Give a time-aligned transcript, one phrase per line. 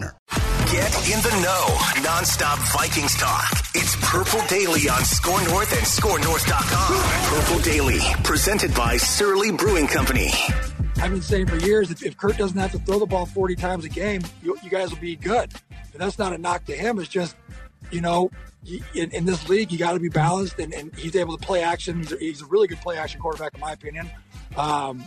[0.00, 1.66] Get in the know.
[2.02, 3.50] Nonstop Vikings talk.
[3.74, 7.40] It's Purple Daily on SKOR North and SKORNorth.com.
[7.40, 10.30] Purple Daily, presented by Surly Brewing Company.
[10.98, 13.54] I've been saying for years, if, if Kirk doesn't have to throw the ball 40
[13.56, 15.52] times a game, you, you guys will be good.
[15.70, 16.98] And that's not a knock to him.
[16.98, 17.36] It's just,
[17.90, 18.30] you know,
[18.94, 21.62] in, in this league, you got to be balanced, and, and, he's able to play
[21.62, 21.98] action.
[21.98, 24.10] He's a, he's a really good play action quarterback, in my opinion.
[24.56, 25.04] Um,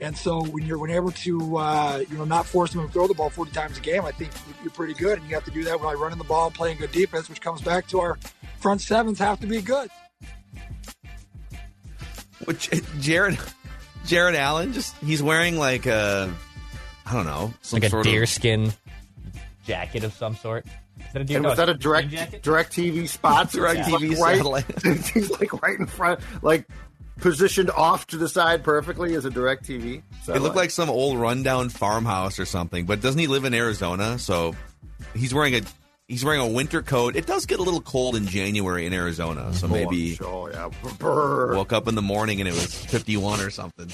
[0.00, 2.92] and so when you're when you're able to uh, you know not force them to
[2.92, 4.30] throw the ball 40 times a game, I think
[4.62, 5.18] you're pretty good.
[5.18, 7.40] And you have to do that by running the ball and playing good defense, which
[7.40, 8.18] comes back to our
[8.58, 9.90] front sevens have to be good.
[12.44, 13.38] Which Jared
[14.06, 16.32] Jared Allen just he's wearing like a
[17.06, 18.72] I don't know like a deerskin
[19.64, 20.66] jacket of some sort.
[20.98, 23.50] Is that a, and was that a direct DirecTV spot?
[23.52, 23.96] direct yeah.
[23.96, 24.40] TV like
[24.84, 26.66] right, he's like right in front, like
[27.22, 30.02] positioned off to the side perfectly as a DirecTV.
[30.28, 32.84] It looked like some old rundown farmhouse or something.
[32.84, 34.18] But doesn't he live in Arizona?
[34.18, 34.54] So
[35.14, 35.62] he's wearing a
[36.08, 37.16] he's wearing a winter coat.
[37.16, 40.68] It does get a little cold in January in Arizona, so maybe oh, yeah.
[40.98, 41.54] Brr.
[41.54, 43.88] woke up in the morning and it was 51 or something.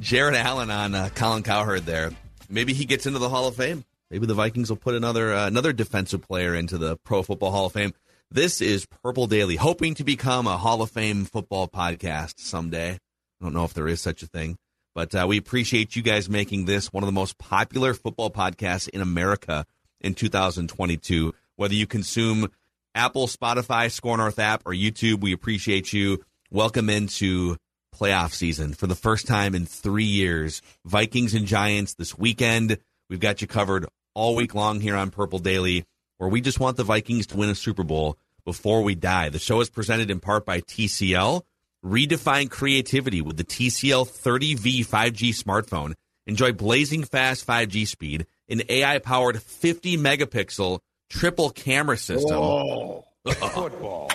[0.00, 2.10] Jared Allen on uh, Colin Cowherd there.
[2.50, 3.84] Maybe he gets into the Hall of Fame.
[4.10, 7.66] Maybe the Vikings will put another uh, another defensive player into the Pro Football Hall
[7.66, 7.94] of Fame.
[8.34, 12.94] This is Purple Daily, hoping to become a Hall of Fame football podcast someday.
[12.94, 12.98] I
[13.40, 14.56] don't know if there is such a thing,
[14.92, 18.88] but uh, we appreciate you guys making this one of the most popular football podcasts
[18.88, 19.64] in America
[20.00, 21.32] in 2022.
[21.54, 22.50] Whether you consume
[22.96, 26.24] Apple, Spotify, SKOR North app, or YouTube, we appreciate you.
[26.50, 27.56] Welcome into
[27.94, 30.60] playoff season for the first time in three years.
[30.84, 32.78] Vikings and Giants this weekend.
[33.08, 35.84] We've got you covered all week long here on Purple Daily,
[36.18, 39.28] where we just want the Vikings to win a Super Bowl before we die.
[39.28, 41.42] The show is presented in part by TCL.
[41.84, 45.94] Redefine creativity with the TCL 30V 5G smartphone.
[46.26, 50.78] Enjoy blazing fast 5G speed, an AI powered 50 megapixel
[51.10, 52.38] triple camera system.
[52.38, 53.04] Whoa.
[53.26, 54.10] Football.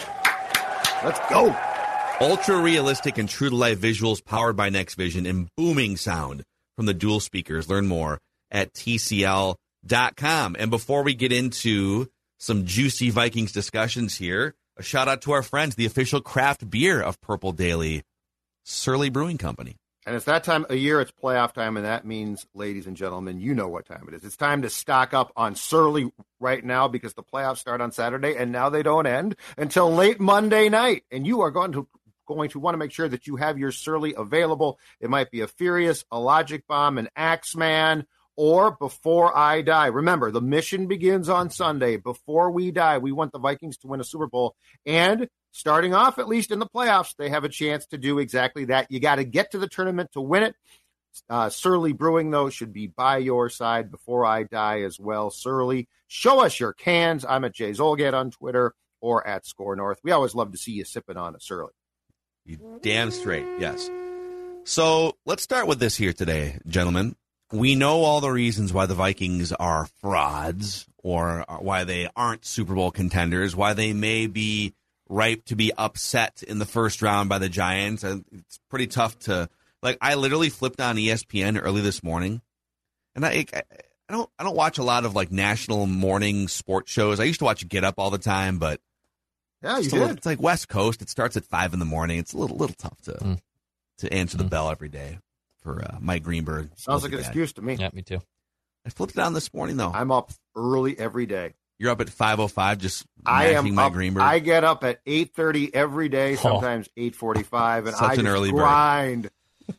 [1.04, 1.56] Let's go.
[2.22, 6.44] Ultra realistic and true to life visuals powered by Next Vision and booming sound
[6.76, 7.70] from the dual speakers.
[7.70, 8.20] Learn more
[8.52, 10.56] at TCL.com.
[10.60, 14.56] And before we get into some juicy Vikings discussions here.
[14.78, 18.02] A shout out to our friends, the official craft beer of Purple Daily,
[18.64, 19.76] Surly Brewing Company.
[20.06, 23.40] And it's that time of year, it's playoff time, and that means, ladies and gentlemen,
[23.40, 24.24] you know what time it is.
[24.24, 28.36] It's time to stock up on Surly right now because the playoffs start on Saturday,
[28.36, 31.04] and now they don't end until late Monday night.
[31.12, 31.88] And you are going to
[32.26, 34.80] going to want to make sure that you have your Surly available.
[35.02, 38.06] It might be a Furious, a Logic Bomb, an Axeman,
[38.40, 39.88] or before I die.
[39.88, 41.98] Remember, the mission begins on Sunday.
[41.98, 44.56] Before we die, we want the Vikings to win a Super Bowl.
[44.86, 48.64] And starting off, at least in the playoffs, they have a chance to do exactly
[48.66, 48.90] that.
[48.90, 50.56] You got to get to the tournament to win it.
[51.30, 55.32] Uh, Surly Brewing, though, should be by your side before I die as well.
[55.32, 57.26] Surly, show us your cans.
[57.28, 60.00] I'm at Jay Zulgad on Twitter or at SKOR North.
[60.02, 61.74] We always love to see you sipping on a Surly.
[62.46, 63.90] You damn straight, yes.
[64.64, 67.18] So let's start with this here today, gentlemen
[67.52, 72.76] we know all the reasons why the Vikings are frauds or why they aren't Super
[72.76, 74.74] Bowl contenders, why they may be
[75.08, 78.04] ripe to be upset in the first round by the Giants.
[78.04, 79.50] It's pretty tough to
[79.82, 79.98] like.
[80.02, 82.42] I literally flipped on ESPN early this morning,
[83.16, 83.64] and I, I
[84.10, 87.20] don't I don't watch a lot of like national morning sports shows.
[87.20, 88.80] I used to watch Get Up all the time, but
[89.64, 89.94] yeah, you did.
[89.94, 91.02] Little, it's like West Coast.
[91.02, 92.20] It starts at five in the morning.
[92.20, 93.40] It's a little little tough to mm.
[94.00, 94.42] to answer mm.
[94.42, 95.18] the bell every day
[95.70, 96.72] for uh, Mike Greenberg.
[96.76, 97.76] Sounds like an excuse to me.
[97.76, 98.22] Yeah, me too.
[98.86, 99.92] I flipped it on this morning though.
[99.94, 101.54] I'm up early every day.
[101.78, 104.24] You're up at 5:05, just I am Mike up, Greenberg.
[104.24, 107.02] I get up at 8:30 every day, sometimes oh.
[107.02, 109.30] 8:45, and Such I an early grind.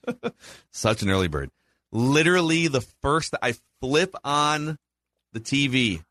[0.71, 1.51] Such an early bird.
[1.93, 4.79] Literally, the first I flip on
[5.33, 6.03] the TV.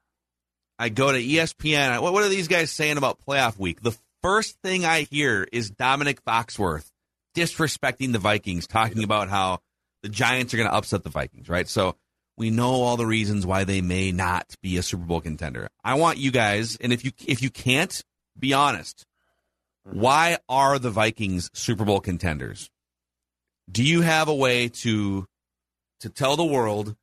[0.77, 2.01] I go to ESPN.
[2.01, 3.81] What, what are these guys saying about playoff week?
[3.81, 6.89] The first thing I hear is Domonique Foxworth
[7.35, 9.59] disrespecting the Vikings, talking about how
[10.03, 11.67] the Giants are going to upset the Vikings, right?
[11.67, 11.95] So
[12.37, 15.69] we know all the reasons why they may not be a Super Bowl contender.
[15.83, 18.01] I want you guys, and if you if you can't,
[18.37, 19.05] be honest.
[19.83, 22.69] Why are the Vikings Super Bowl contenders?
[23.71, 25.25] Do you have a way to
[25.99, 26.95] to tell the world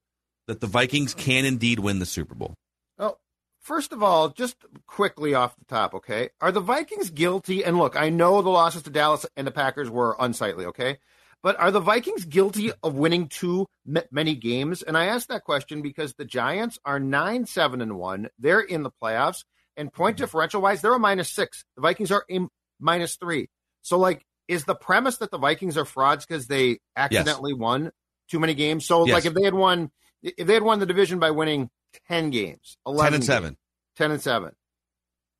[0.46, 2.54] that the Vikings can indeed win the Super Bowl?
[2.98, 3.18] Well,
[3.60, 4.56] first of all, just
[4.86, 6.30] quickly off the top, okay?
[6.40, 7.64] Are the Vikings guilty?
[7.64, 10.98] And look, I know the losses to Dallas and the Packers were unsightly, okay?
[11.42, 14.82] But are the Vikings guilty of winning too m- many games?
[14.82, 18.28] And I ask that question because the Giants are 9 7 and 1.
[18.38, 19.44] They're in the playoffs.
[19.76, 20.24] And point mm-hmm.
[20.24, 21.64] differential wise, they're a minus six.
[21.76, 22.40] The Vikings are a
[22.80, 23.48] minus three.
[23.82, 27.92] So, like, is the premise that the Vikings are frauds because they accidentally won
[28.30, 28.86] too many games?
[28.86, 29.12] So, Yes.
[29.12, 29.90] like, if they had won,
[30.22, 31.68] if they had won the division by winning
[32.08, 33.56] 10 games, 11 Ten and games, seven.
[33.96, 34.52] 10 and 7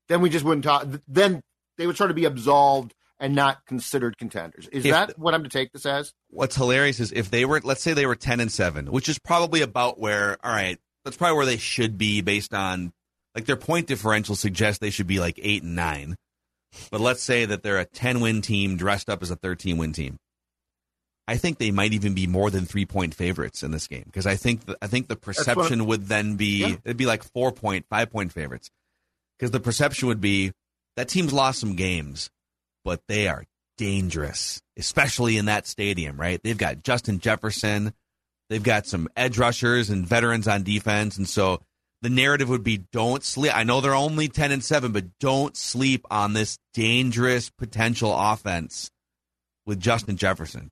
[0.09, 1.41] then we just wouldn't talk then
[1.79, 5.43] they would sort of be absolved and not considered contenders is If- that what i'm
[5.43, 8.41] to take this as What's hilarious is if they were, let's say they were ten
[8.41, 10.37] and seven, which is probably about where.
[10.45, 12.93] All right, that's probably where they should be based on
[13.35, 16.17] like their point differential suggests they should be like eight and nine.
[16.91, 19.93] But let's say that they're a ten win team dressed up as a thirteen win
[19.95, 20.19] team.
[21.29, 24.27] I think they might even be more than three point favorites in this game because
[24.27, 26.77] I think the, I think the what- perception would then be Yeah.
[26.85, 28.69] it'd be like four point five point favorites
[29.39, 30.53] because the perception would be
[30.97, 32.31] that team's lost some games,
[32.87, 33.45] but they are
[33.77, 36.17] dangerous, especially in that stadium.
[36.19, 36.41] Right?
[36.43, 37.93] They've got Justin Jefferson,
[38.49, 41.61] they've got some edge rushers and veterans on defense, and so
[42.03, 43.57] the narrative would be don't sleep.
[43.57, 48.91] I know they're only 10 and 7, but don't sleep on this dangerous potential offense
[49.67, 50.71] with Justin Jefferson.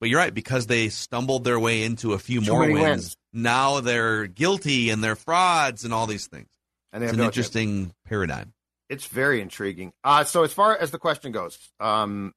[0.00, 3.16] But you're right, because they stumbled their way into a few Too more wins, wins.
[3.32, 6.48] now they're guilty and they're frauds and all these things.
[6.92, 7.36] and they It's have an no chance.
[7.36, 8.52] interesting paradigm.
[8.88, 9.92] It's very intriguing.
[10.04, 12.32] Uh, so as far as the question goes um,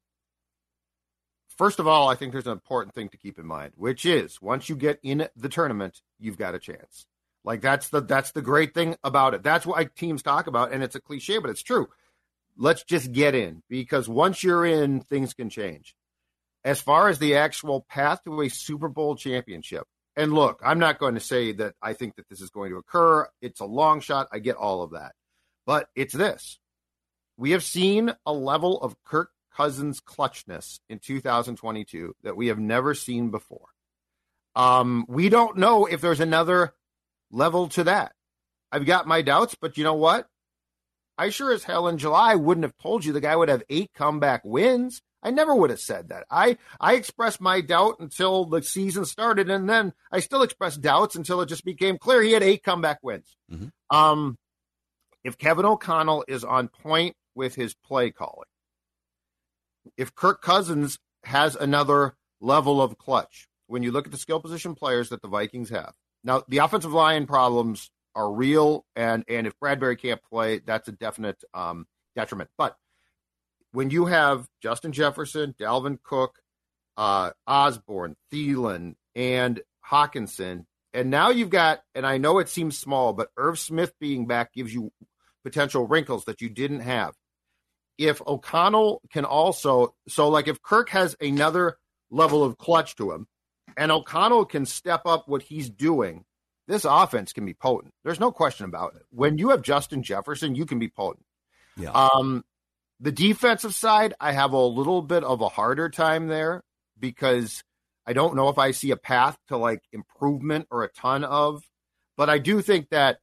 [1.57, 4.41] first of all i think there's an important thing to keep in mind which is
[4.41, 7.05] once you get in the tournament you've got a chance.
[7.43, 9.43] Like that's the that's the great thing about it.
[9.43, 11.87] That's why teams talk about and it's a cliche but it's true.
[12.57, 15.95] Let's just get in because once you're in things can change.
[16.65, 19.85] As far as the actual path to a super bowl championship
[20.17, 22.77] and look i'm not going to say that i think that this is going to
[22.77, 23.27] occur.
[23.41, 24.27] It's a long shot.
[24.31, 25.13] I get all of that
[25.65, 26.59] but it's this
[27.37, 32.93] we have seen a level of Kirk Cousins clutchness in 2022 that we have never
[32.93, 33.67] seen before.
[34.55, 36.73] Um, we don't know if there's another
[37.31, 38.13] level to that.
[38.71, 40.27] I've got my doubts, but you know what?
[41.17, 43.91] I sure as hell in July wouldn't have told you the guy would have eight
[43.93, 45.01] comeback wins.
[45.21, 46.25] I never would have said that.
[46.29, 51.15] I I expressed my doubt until the season started, and then I still expressed doubts
[51.15, 53.35] until it just became clear he had eight comeback wins.
[53.51, 53.71] Mhm.
[53.89, 54.37] Um,
[55.29, 58.47] if Kevin O'Connell is on point with his play calling,
[59.95, 64.75] if Kirk Cousins has another level of clutch, when you look at the skill position
[64.75, 65.93] players that the Vikings have,
[66.23, 70.91] now the offensive line problems are real, and and if Bradbury can't play, that's a
[70.91, 71.85] definite um,
[72.15, 72.49] detriment.
[72.57, 72.75] But
[73.71, 76.39] when you have Justin Jefferson, Dalvin Cook,
[76.97, 83.13] uh, Osborn, Thielen, and Hockenson, and now you've got, and I know it seems small,
[83.13, 84.91] but Irv Smith being back gives you
[85.49, 87.13] potential wrinkles that you didn't have.
[87.97, 91.77] If O'Connell can also, so like if Kirk has another
[92.11, 93.27] level of clutch to him,
[93.75, 96.23] and O'Connell can step up what he's doing,
[96.67, 97.93] this offense can be potent.
[98.03, 99.01] There's no question about it.
[99.09, 101.25] When you have Justin Jefferson, you can be potent.
[101.77, 101.91] Yeah.
[101.91, 102.43] Um,
[102.99, 106.61] the defensive side, I have a little bit of a harder time there
[106.99, 107.63] because
[108.05, 111.63] I don't know if I see a path to like improvement or a ton of,
[112.17, 113.17] but I do think that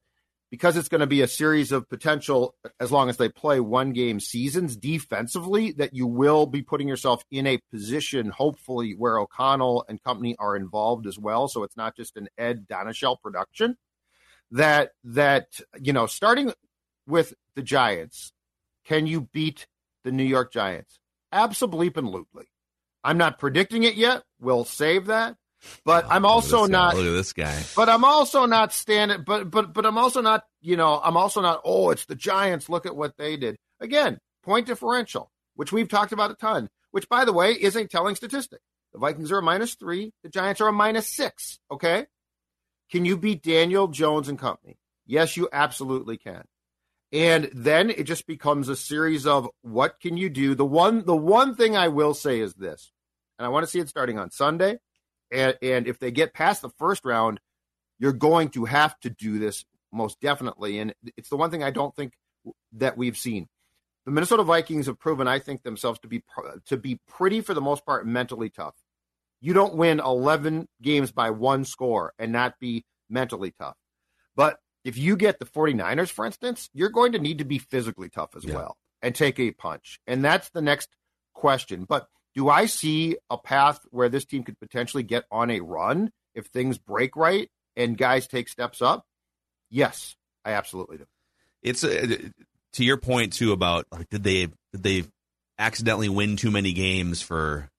[0.49, 3.91] because it's going to be a series of potential, as long as they play one
[3.91, 9.85] game seasons defensively, that you will be putting yourself in a position, hopefully, where O'Connell
[9.89, 11.47] and company are involved as well.
[11.47, 13.77] So it's not just an Ed Donatell production.
[14.51, 16.53] That that you know, starting
[17.05, 18.31] with the Giants,
[18.85, 19.67] can you beat
[20.05, 20.99] the New York Giants?
[21.33, 22.47] Absolutely.
[23.03, 24.23] I'm not predicting it yet.
[24.39, 25.35] We'll save that.
[25.85, 26.71] But oh, I'm Look at also guy.
[26.71, 27.63] not Look at this guy.
[27.75, 29.23] but I'm also not standing.
[29.25, 30.43] But but but I'm also not.
[30.61, 31.61] You know, I'm also not.
[31.65, 32.69] Oh, it's the Giants.
[32.69, 33.57] Look at what they did.
[33.79, 36.69] Again, point differential, which we've talked about a ton.
[36.91, 38.59] Which, by the way, is a telling statistic.
[38.93, 40.11] The Vikings are a minus three.
[40.23, 41.59] The Giants are a minus six.
[41.71, 42.05] Okay.
[42.91, 44.77] Can you beat Daniel Jones and company?
[45.05, 46.43] Yes, you absolutely can.
[47.11, 50.55] And then it just becomes a series of what can you do?
[50.55, 52.91] The one the one thing I will say is this,
[53.37, 54.79] and I want to see it starting on Sunday.
[55.31, 57.39] And and if they get past the first round,
[57.99, 60.79] you're going to have to do this most definitely.
[60.79, 62.13] And it's the one thing I don't think
[62.73, 63.47] that we've seen.
[64.05, 66.23] The Minnesota Vikings have proven, I think, themselves to be
[66.67, 68.75] to be pretty for the most part mentally tough.
[69.41, 73.75] You don't win 11 games by one score and not be mentally tough.
[74.35, 78.09] But if you get the 49ers, for instance, you're going to need to be physically
[78.09, 78.55] tough as yeah.
[78.55, 79.99] well and take a punch.
[80.07, 80.89] And that's the next
[81.33, 81.83] question.
[81.83, 82.07] But
[82.37, 86.45] do I see a path where this team could potentially get on a run if
[86.45, 89.07] things break right and guys take steps up?
[89.71, 90.15] Yes,
[90.45, 91.05] I absolutely do.
[91.63, 92.31] It's a,
[92.73, 95.03] to your point too about like, did they did they
[95.57, 97.69] accidentally win too many games for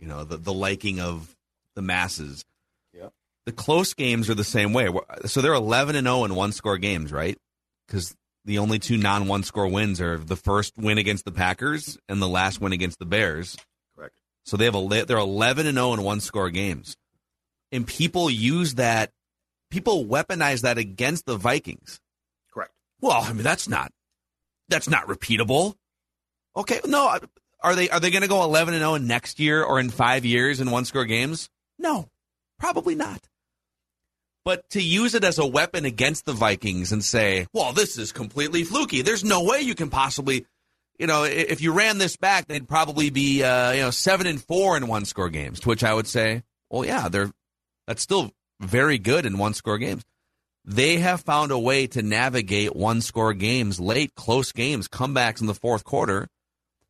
[0.00, 1.34] you know the the liking of
[1.76, 2.44] the masses?
[2.92, 3.10] Yeah.
[3.46, 4.88] The close games are the same way.
[5.26, 7.38] So they're 11 and 0 in one score games, right?
[7.86, 11.96] Because the only two non one score wins are the first win against the Packers
[12.08, 13.56] and the last win against the Bears.
[14.44, 16.96] So they have a they're 11 and 0 in one score games.
[17.72, 19.12] And people use that
[19.70, 22.00] people weaponize that against the Vikings.
[22.52, 22.72] Correct.
[23.00, 23.92] Well, I mean that's not
[24.68, 25.74] that's not repeatable.
[26.56, 27.18] Okay, no,
[27.62, 30.24] are they are they going to go 11 and 0 next year or in 5
[30.24, 31.48] years in one score games?
[31.78, 32.08] No.
[32.60, 33.26] Probably not.
[34.44, 38.12] But to use it as a weapon against the Vikings and say, "Well, this is
[38.12, 39.02] completely fluky.
[39.02, 40.46] There's no way you can possibly
[41.00, 44.40] you know, if you ran this back, they'd probably be, uh, you know, seven and
[44.40, 45.58] four in one score games.
[45.60, 47.30] To which I would say, well, yeah, they're
[47.86, 50.04] that's still very good in one score games.
[50.62, 55.46] They have found a way to navigate one score games, late, close games, comebacks in
[55.46, 56.28] the fourth quarter,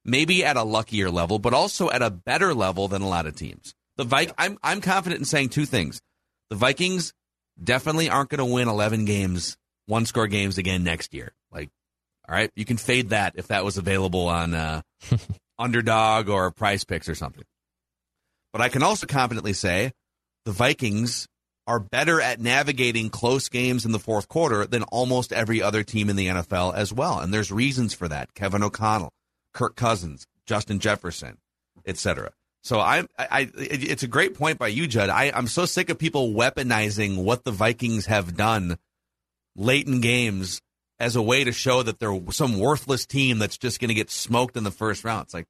[0.04, 3.36] maybe at a luckier level, but also at a better level than a lot of
[3.36, 3.76] teams.
[3.96, 6.02] The Vik- I'm, I'm confident in saying two things.
[6.48, 7.14] The Vikings
[7.62, 11.32] definitely aren't going to win 11 games, one score games again next year.
[12.30, 14.82] All right, you can fade that if that was available on uh,
[15.58, 17.42] underdog or PrizePicks or something.
[18.52, 19.90] But I can also confidently say
[20.44, 21.26] the Vikings
[21.66, 26.08] are better at navigating close games in the fourth quarter than almost every other team
[26.08, 27.18] in the NFL as well.
[27.18, 28.32] And there's reasons for that.
[28.34, 29.12] Kevin O'Connell,
[29.52, 31.36] Kirk Cousins, Justin Jefferson,
[31.84, 32.30] etc.
[32.62, 35.10] So I, I, it's a great point by you, Judd.
[35.10, 38.78] I, I'm so sick of people weaponizing what the Vikings have done
[39.56, 40.60] late in games
[41.00, 44.10] as a way to show that they're some worthless team that's just going to get
[44.10, 45.24] smoked in the first round.
[45.24, 45.46] It's like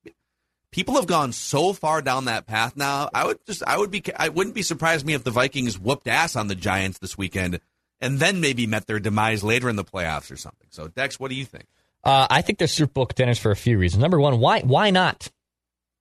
[0.71, 3.11] people have gone so far down that path now.
[3.13, 6.07] I would just, I would be, I wouldn't be surprised me if the Vikings whooped
[6.07, 7.61] ass on the Giants this weekend
[8.01, 10.69] and then maybe met their demise later in the playoffs or something.
[10.71, 11.67] So, Dex, what do you think?
[12.05, 14.01] Uh, I think they're Super Bowl contenders for a few reasons.
[14.01, 15.31] Number one, why, why not?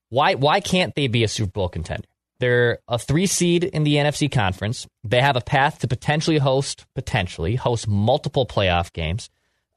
[0.10, 2.08] Why, why can't they be a Super Bowl contender?
[2.40, 4.88] They're a three seed in the NFC conference.
[5.04, 9.30] They have a path to potentially host, potentially host multiple playoff games.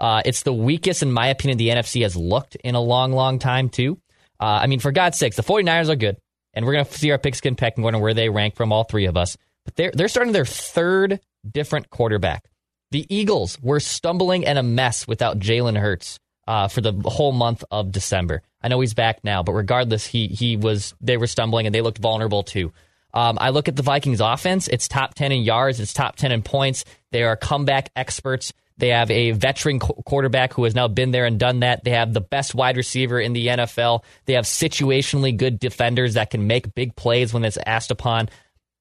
[0.03, 3.39] Uh, it's the weakest, in my opinion, the NFC has looked in a long, long
[3.39, 3.99] time, too.
[4.41, 6.17] Uh, I mean, for God's sakes, the 49ers are good,
[6.53, 9.07] and we're going to see our pigskin pecking order where they rank from all three
[9.07, 9.37] of us.
[9.65, 12.45] But they're, they're starting their third different quarterback.
[12.91, 16.19] The Eagles were stumbling and a mess without Jalen Hurts
[16.49, 18.43] uh, for the whole month of December.
[18.61, 21.81] I know he's back now, but regardless, he he was they were stumbling and they
[21.81, 22.73] looked vulnerable too.
[23.15, 26.33] Um, I look at the Vikings offense; it's top ten in yards, it's top ten
[26.33, 26.85] in points.
[27.11, 28.53] They are comeback experts.
[28.83, 31.85] They have a veteran quarterback who has now been there and done that.
[31.85, 34.03] They have the best wide receiver in the NFL.
[34.25, 38.29] They have situationally good defenders that can make big plays when it's asked upon.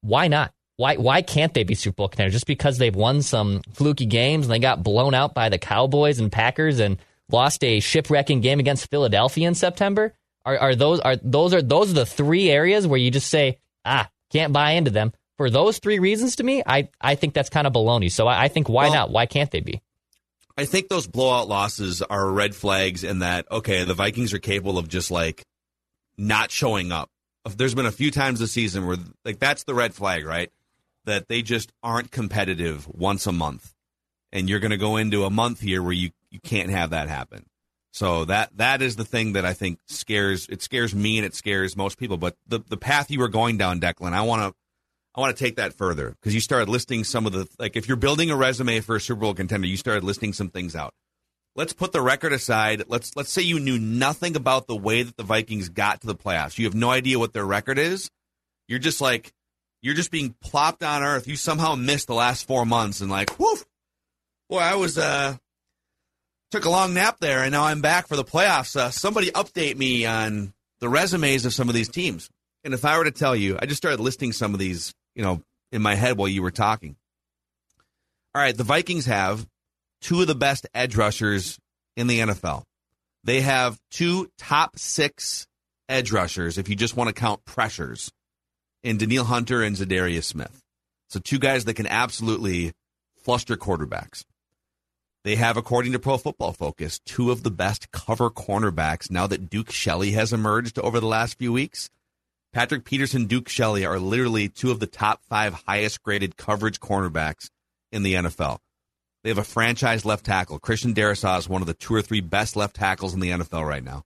[0.02, 0.54] Why not?
[0.78, 2.34] Why why can't they be Super Bowl contenders?
[2.34, 6.18] Just because they've won some fluky games and they got blown out by the Cowboys
[6.18, 6.98] and Packers and
[7.30, 10.16] lost a shipwrecking game against Philadelphia in September?
[10.46, 13.60] Are, are those are those are those are the three areas where you just say
[13.86, 15.14] ah can't buy into them?
[15.38, 18.12] for those three reasons to me, I, I think that's kind of baloney.
[18.12, 19.10] So I, I think why well, not?
[19.10, 19.82] Why can't they be?
[20.62, 24.78] I think those blowout losses are red flags in that, okay, the Vikings are capable
[24.78, 25.44] of just like
[26.20, 27.10] not showing up.
[27.56, 30.52] There's been a few times this season where, like, that's the red flag, right?
[31.06, 33.74] That they just aren't competitive once a month.
[34.32, 37.10] And you're going to go into a month here where you, you can't have that
[37.10, 37.48] happen.
[37.92, 41.34] So that that is the thing that I think scares it scares me and it
[41.34, 42.18] scares most people.
[42.18, 44.56] But the the path you were going down, Declan, I want to
[45.16, 47.88] I want to take that further because you started listing some of the like if
[47.88, 50.94] you're building a resume for a Super Bowl contender, you started listing some things out.
[51.56, 52.84] Let's put the record aside.
[52.88, 56.16] Let's let's say you knew nothing about the way that the Vikings got to the
[56.16, 56.58] playoffs.
[56.58, 58.10] You have no idea what their record is.
[58.70, 59.34] You're just like
[59.82, 61.28] you're just being plopped on earth.
[61.28, 63.66] You somehow missed the last four months and like, whoof,
[64.50, 65.36] boy, I was uh
[66.52, 68.78] took a long nap there and now I'm back for the playoffs.
[68.78, 72.30] Uh, somebody update me on the resumes of some of these teams.
[72.64, 75.28] And if I were to tell you, I just started listing some of these you
[75.28, 76.96] know, in my head while you were talking.
[78.34, 79.46] All right, the Vikings have
[80.02, 81.60] two of the best edge rushers
[81.96, 82.64] in the NFL.
[83.24, 85.46] They have two top six
[85.88, 88.12] edge rushers, if you just want to count pressures,
[88.82, 90.60] in Danielle Hunter and Za'Darius Smith.
[91.10, 92.72] So two guys that can absolutely
[93.24, 94.24] fluster quarterbacks.
[95.24, 99.52] They have, according to Pro Football Focus, two of the best cover cornerbacks now that
[99.52, 101.92] Duke Shelley has emerged over the last few weeks.
[102.54, 107.50] Patrick Peterson, Duke Shelley are literally two of the top five highest graded coverage cornerbacks
[107.92, 108.60] in the NFL.
[109.24, 110.60] They have a franchise left tackle.
[110.60, 113.68] Christian Darrisaw is one of the two or three best left tackles in the NFL
[113.68, 114.04] right now.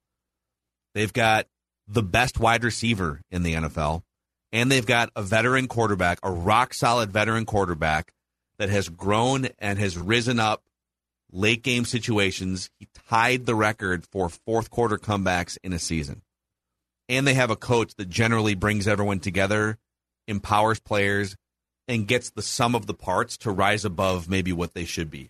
[0.93, 1.47] They've got
[1.87, 4.03] the best wide receiver in the NFL,
[4.51, 8.11] and they've got a veteran quarterback, a rock solid veteran quarterback
[8.59, 10.63] that has grown and has risen up
[11.31, 12.69] late game situations.
[12.79, 16.21] He tied the record for fourth quarter comebacks in a season.
[17.07, 19.77] And they have a coach that generally brings everyone together,
[20.27, 21.35] empowers players,
[21.87, 25.29] and gets the sum of the parts to rise above maybe what they should be.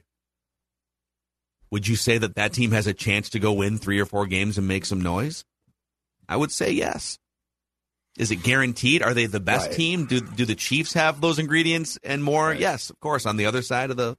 [1.71, 4.25] Would you say that that team has a chance to go win three or four
[4.25, 5.43] games and make some noise?
[6.29, 7.17] I would say yes.
[8.17, 9.03] Is it guaranteed?
[9.03, 9.75] Are they the best Right.
[9.75, 10.05] team?
[10.05, 12.53] Do do the Chiefs have those ingredients and more?
[12.53, 13.25] Yes, of course.
[13.25, 14.15] On the other side of the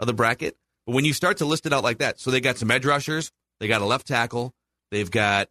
[0.00, 2.40] of the bracket, but when you start to list it out like that, so they
[2.40, 4.52] got some edge rushers, they got a left tackle,
[4.90, 5.48] they've got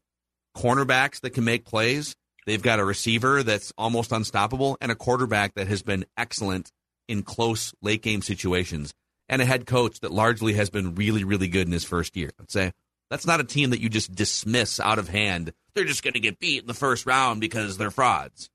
[0.55, 5.55] cornerbacks that can make plays, they've got a receiver that's almost unstoppable, and a quarterback
[5.55, 6.71] that has been excellent
[7.07, 8.93] in close late game situations,
[9.29, 12.31] and a head coach that largely has been really really good in his first year.
[12.39, 12.71] I'd say
[13.09, 15.53] that's not a team that you just dismiss out of hand.
[15.74, 18.50] They're just going to get beat in the first round because they're frauds.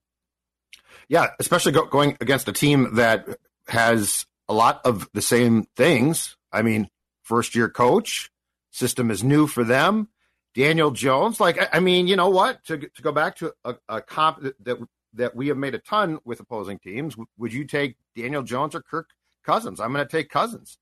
[1.08, 3.26] Yeah, especially go, going against a team that
[3.68, 6.36] has a lot of the same things.
[6.52, 6.88] I mean,
[7.22, 8.30] first year coach,
[8.70, 10.08] system is new for them.
[10.54, 12.64] Daniel Jones, like I, I mean, you know what?
[12.64, 14.78] To to go back to a, a comp that,
[15.14, 18.82] that we have made a ton with opposing teams, would you take Daniel Jones or
[18.82, 19.10] Kirk
[19.44, 19.80] Cousins?
[19.80, 20.78] I'm going to take Cousins.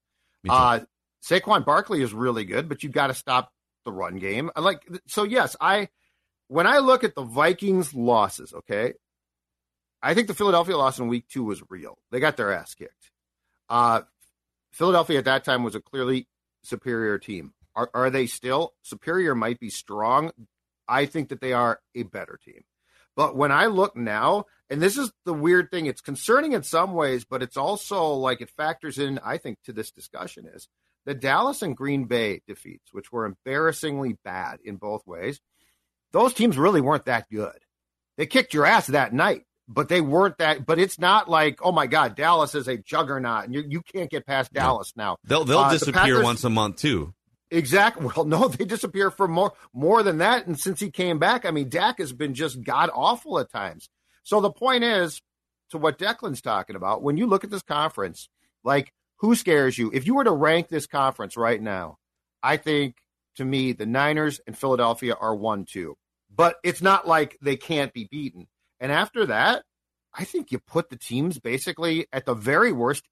[0.49, 0.81] Uh,
[1.23, 3.53] Saquon Barkley is really good, but you've got to stop
[3.85, 4.51] the run game.
[4.57, 5.25] I like so.
[5.25, 5.89] Yes, I
[6.49, 8.95] when I look at the Vikings losses, okay,
[10.03, 11.99] I think the Philadelphia loss in week two was real.
[12.11, 13.11] They got their ass kicked.
[13.69, 14.03] Uh,
[14.73, 16.29] Philadelphia at that time was a clearly
[16.63, 17.53] superior team.
[17.79, 18.75] Are, are they still?
[18.83, 20.33] Superior might be strong.
[20.89, 22.63] I think that they are a better team.
[23.15, 26.93] But when I look now, and this is the weird thing, it's concerning in some
[26.93, 30.67] ways, but it's also like it factors in, I think, to this discussion is
[31.07, 35.41] the Dallas and Green Bay defeats, which were embarrassingly bad in both ways.
[36.13, 37.59] Those teams really weren't that good.
[38.17, 40.67] They kicked your ass that night, but they weren't that.
[40.67, 44.11] But it's not like, oh my God, Dallas is a juggernaut, and you, you can't
[44.11, 45.17] get past Dallas now.
[45.25, 47.15] They'll they'll Uh, the disappear Packers- once a month too.
[47.51, 48.09] Exactly.
[48.17, 50.47] Well, no, they disappear for more more than that.
[50.47, 53.89] And since he came back, I mean, Dak has been just god awful at times.
[54.23, 55.21] So the point is,
[55.71, 58.29] to what Declan's talking about, when you look at this conference,
[58.65, 59.91] like who scares you?
[59.93, 61.99] If you were to rank this conference right now,
[62.43, 62.97] I think
[63.37, 65.97] to me the Niners and Philadelphia are one two.
[66.35, 68.47] But it's not like they can't be beaten.
[68.81, 69.65] And after that,
[70.15, 73.05] I think you put the teams basically at the very worst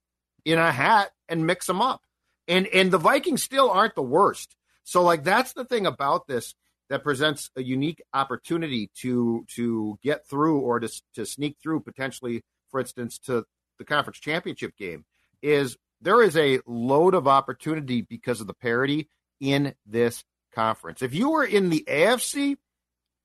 [0.45, 2.03] in a hat and mix them up.
[2.49, 4.55] And and the Vikings still aren't the worst.
[4.85, 6.55] So like that's the thing about this
[6.89, 12.43] that presents a unique opportunity to to get through or to to sneak through potentially,
[12.71, 13.45] for instance, to
[13.79, 15.05] the conference championship game
[15.43, 19.09] is there is a load of opportunity because of the parity
[19.41, 21.03] in this conference.
[21.03, 22.57] If you were in the AFC,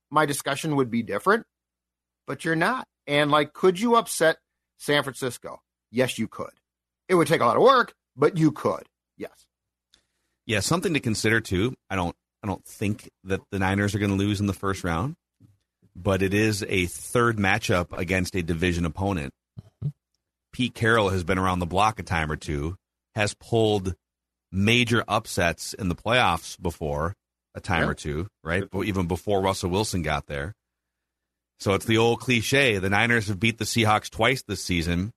[0.09, 1.45] my discussion would be different,
[2.27, 2.87] but you're not.
[3.07, 4.37] And like, could you upset
[4.77, 5.61] San Francisco?
[5.89, 6.51] Yes, you could.
[7.07, 8.83] It would take a lot of work, but you could.
[9.21, 9.45] Yes.
[10.47, 11.75] Yeah, something to consider too.
[11.89, 14.83] I don't I don't think that the Niners are going to lose in the first
[14.83, 15.15] round,
[15.95, 19.31] but it is a third matchup against a division opponent.
[19.59, 19.89] Mm-hmm.
[20.51, 22.75] Pete Carroll has been around the block a time or two,
[23.15, 23.93] has pulled
[24.51, 27.13] major upsets in the playoffs before
[27.53, 27.89] a time Yeah.
[27.89, 28.63] or two, right?
[28.69, 30.55] But even before Russell Wilson got there.
[31.59, 32.79] So it's the old cliche.
[32.79, 35.11] The Niners have beat the Seahawks twice this season.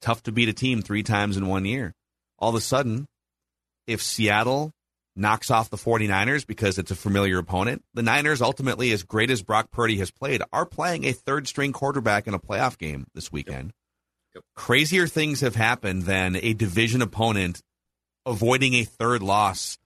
[0.00, 1.92] Tough to beat a team three times in one year.
[2.38, 3.06] All of a sudden,
[3.86, 4.72] if Seattle
[5.14, 9.42] knocks off the 49ers because it's a familiar opponent, the Niners ultimately, as great as
[9.42, 13.30] Brock Purdy has played, are playing a third string quarterback in a playoff game this
[13.30, 13.72] weekend.
[14.34, 14.44] Yep.
[14.56, 17.60] Crazier things have happened than a division opponent
[18.24, 19.78] avoiding a third loss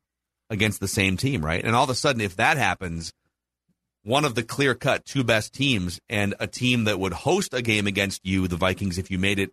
[0.51, 1.65] against the same team, right?
[1.65, 3.13] And all of a sudden, if that happens,
[4.05, 7.63] one of the clear cut two best teams and a team that would host a
[7.63, 9.51] game against you, the Vikings, if you made it,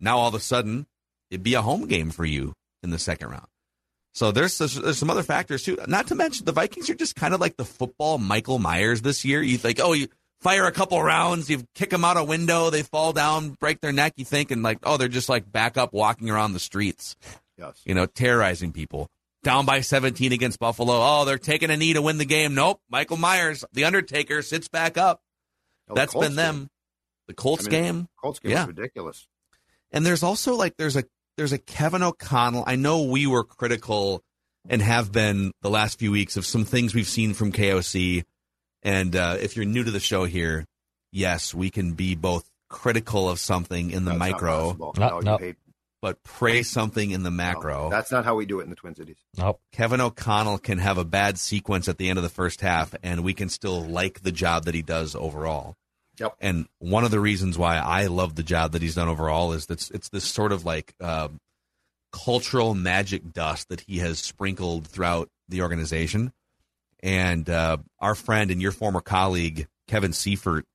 [0.00, 0.86] now all of a sudden
[1.30, 3.46] it'd be a home game for you in the second round.
[4.14, 5.78] So there's there's some other factors too.
[5.88, 9.24] Not to mention the Vikings are just kind of like the football Michael Myers this
[9.24, 9.40] year.
[9.42, 10.08] You think, oh, you
[10.40, 13.92] fire a couple rounds, you kick them out a window, they fall down, break their
[13.92, 14.14] neck.
[14.16, 17.16] You think, and like, oh, they're just like back up walking around the streets,
[17.56, 17.80] Yes.
[17.86, 19.08] you know, terrorizing people.
[19.44, 20.92] Down by 17 against Buffalo.
[20.94, 22.54] Oh, they're taking a knee to win the game.
[22.54, 22.80] Nope.
[22.88, 25.20] Michael Myers, the Undertaker, sits back up.
[25.88, 26.54] Oh, the That's Colts been them.
[26.58, 26.68] game.
[27.26, 28.08] The Colts I mean, game.
[28.22, 28.66] Colts game Yeah.
[28.66, 29.26] ridiculous.
[29.90, 31.02] And there's also like there's a
[31.36, 32.64] there's a Kevin O'Connell.
[32.66, 34.22] I know we were critical
[34.68, 38.24] and have been the last few weeks of some things we've seen from KOC.
[38.82, 40.64] And uh, if you're new to the show here,
[41.12, 44.94] yes, we can be both critical of something in the That's micro, possible.
[44.98, 45.52] No, No, no.
[46.00, 47.90] but praise something in the no, macro.
[47.90, 49.18] That's not how we do it in the Twin Cities.
[49.36, 49.60] Nope.
[49.72, 53.22] Kevin O'Connell can have a bad sequence at the end of the first half, and
[53.22, 55.76] we can still like the job that he does overall.
[56.18, 56.36] Yep.
[56.40, 59.66] And one of the reasons why I love the job that he's done overall is
[59.66, 61.28] that it's this sort of like uh,
[62.12, 66.32] cultural magic dust that he has sprinkled throughout the organization.
[67.02, 70.66] And uh, our friend and your former colleague, Kevin Seifert,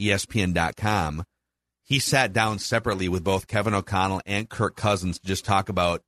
[0.00, 1.24] ESPN.com,
[1.82, 6.02] he sat down separately with both Kevin O'Connell and Kirk Cousins to just talk about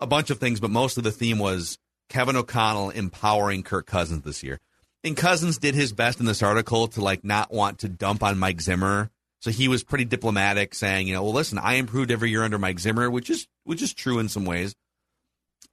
[0.00, 1.76] a bunch of things, but most of the theme was
[2.08, 4.58] Kevin O'Connell empowering Kirk Cousins this year.
[5.04, 8.38] And Cousins did his best in this article to like not want to dump on
[8.38, 9.10] Mike Zimmer.
[9.40, 12.58] So he was pretty diplomatic, saying, you know, well, listen, I improved every year under
[12.58, 14.74] Mike Zimmer, which is which is true in some ways.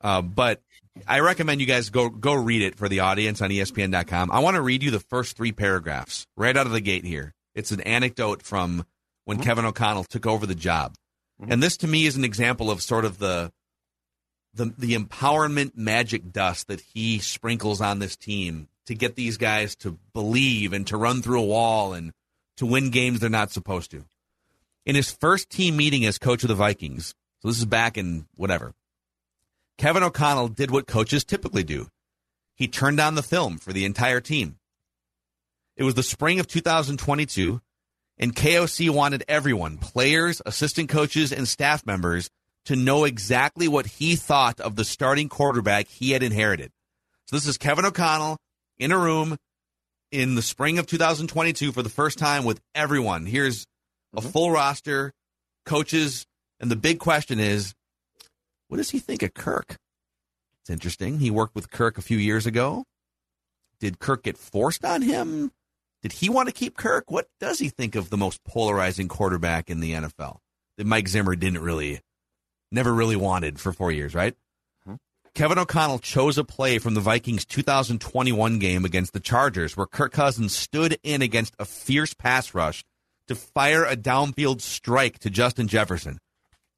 [0.01, 0.61] Uh, but
[1.07, 4.31] I recommend you guys go go read it for the audience on ESPN.com.
[4.31, 7.33] I want to read you the first three paragraphs right out of the gate here.
[7.55, 8.85] It's an anecdote from
[9.23, 10.95] when Kevin O'Connell took over the job,
[11.47, 13.51] and this to me is an example of sort of the
[14.53, 19.75] the the empowerment magic dust that he sprinkles on this team to get these guys
[19.77, 22.11] to believe and to run through a wall and
[22.57, 24.05] to win games they're not supposed to.
[24.85, 28.27] In his first team meeting as coach of the Vikings, so this is back in
[28.35, 28.73] whatever,
[29.77, 31.87] Kevin O'Connell did what coaches typically do.
[32.55, 34.57] He turned on the film for the entire team.
[35.75, 37.59] It was the spring of 2022,
[38.17, 42.29] and KOC wanted everyone, players, assistant coaches, and staff members,
[42.65, 46.71] to know exactly what he thought of the starting quarterback he had inherited.
[47.27, 48.37] So this is Kevin O'Connell
[48.79, 49.37] in a room
[50.11, 53.25] in the spring of 2022 for the first time with everyone.
[53.25, 53.65] Here's
[54.13, 54.29] a mm-hmm.
[54.29, 55.11] full roster,
[55.65, 56.25] coaches,
[56.59, 57.73] and the big question is,
[58.67, 59.77] what does he think of Kirk?
[60.61, 61.19] It's interesting.
[61.19, 62.85] He worked with Kirk a few years ago.
[63.79, 65.51] Did Kirk get forced on him?
[66.01, 67.11] Did he want to keep Kirk?
[67.11, 70.37] What does he think of the most polarizing quarterback in the NFL
[70.77, 71.99] that Mike Zimmer didn't really,
[72.71, 74.35] never really wanted for four years, right?
[75.35, 80.13] Kevin O'Connell chose a play from the Vikings 2021 game against the Chargers where Kirk
[80.13, 82.85] Cousins stood in against a fierce pass rush
[83.27, 86.19] to fire a downfield strike to Justin Jefferson.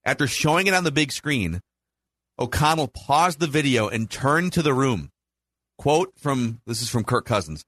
[0.03, 1.61] After showing it on the big screen,
[2.39, 5.11] O'Connell paused the video and turned to the room.
[5.77, 7.63] Quote from this is from Kirk Cousins.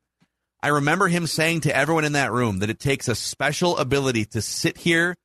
[0.63, 4.25] I remember him saying to everyone in that room that it takes a special ability
[4.25, 5.15] to sit here,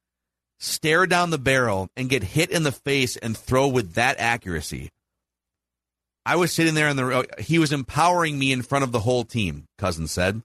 [0.59, 4.91] stare down the barrel, and get hit in the face and throw with that accuracy.
[6.27, 9.01] I was sitting there in the uh, he was empowering me in front of the
[9.01, 10.43] whole team, Cousins said.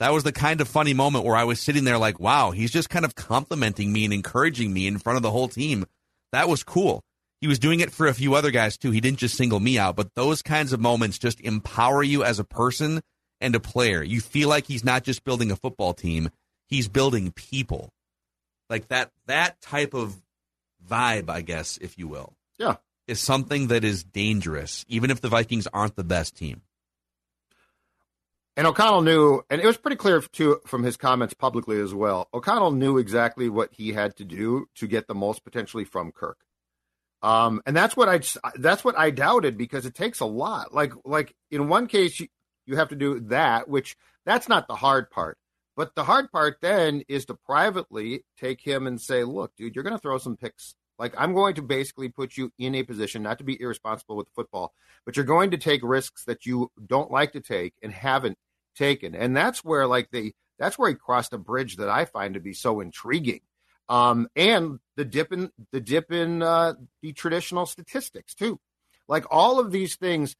[0.00, 2.72] That was the kind of funny moment where I was sitting there like, wow, he's
[2.72, 5.86] just kind of complimenting me and encouraging me in front of the whole team.
[6.32, 7.00] That was cool.
[7.40, 8.90] He was doing it for a few other guys too.
[8.90, 12.38] He didn't just single me out, but those kinds of moments just empower you as
[12.38, 13.00] a person
[13.40, 14.02] and a player.
[14.02, 16.30] You feel like he's not just building a football team,
[16.68, 17.90] he's building people.
[18.68, 20.16] Like that that type of
[20.88, 22.76] vibe, I guess, if you will, Yeah.
[23.06, 26.62] Is something that is dangerous, even if the Vikings aren't the best team.
[28.56, 32.28] And O'Connell knew, and it was pretty clear too from his comments publicly as well.
[32.32, 36.38] O'Connell knew exactly what he had to do to get the most potentially from Kirk.
[37.20, 38.20] Um, and that's what I
[38.56, 40.72] that's what I doubted because it takes a lot.
[40.72, 42.28] Like like in one case you,
[42.66, 45.38] you have to do that, which that's not the hard part.
[45.76, 49.82] But the hard part then is to privately take him and say, "Look, dude, you're
[49.82, 50.76] going to throw some picks.
[50.98, 54.26] Like I'm going to basically put you in a position not to be irresponsible with
[54.26, 54.72] the football,
[55.04, 58.38] but you're going to take risks that you don't like to take and haven't
[58.76, 59.14] taken.
[59.14, 62.40] And that's where like the that's where he crossed a bridge that I find to
[62.40, 63.40] be so intriguing.
[63.88, 68.60] Um, and the dip in the dip in uh, the traditional statistics too.
[69.08, 70.36] Like all of these things,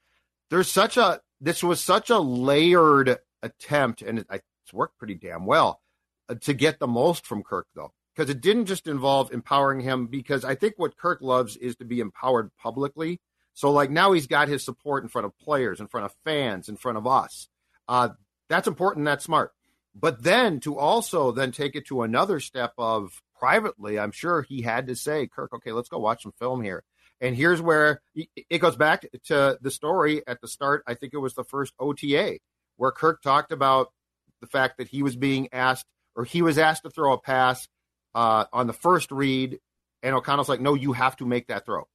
[0.50, 5.44] there's such a this was such a layered attempt, and it, it's worked pretty damn
[5.44, 5.80] well
[6.28, 10.06] uh, to get the most from Kirk though, because it didn't just involve empowering him.
[10.06, 13.20] Because I think what Kirk loves is to be empowered publicly.
[13.54, 16.68] So like now he's got his support in front of players, in front of fans,
[16.68, 17.48] in front of us.
[17.88, 18.10] Uh,
[18.48, 19.04] that's important.
[19.04, 19.52] That's smart.
[19.94, 24.62] But then to also then take it to another step of privately, I'm sure he
[24.62, 26.82] had to say, Kirk, okay, let's go watch some film here.
[27.20, 30.82] And here's where it goes back to the story at the start.
[30.86, 32.38] I think it was the first OTA
[32.76, 33.92] where Kirk talked about
[34.40, 37.68] the fact that he was being asked or he was asked to throw a pass
[38.14, 39.58] uh, on the first read.
[40.02, 41.88] And O'Connell's like, no, you have to make that throw.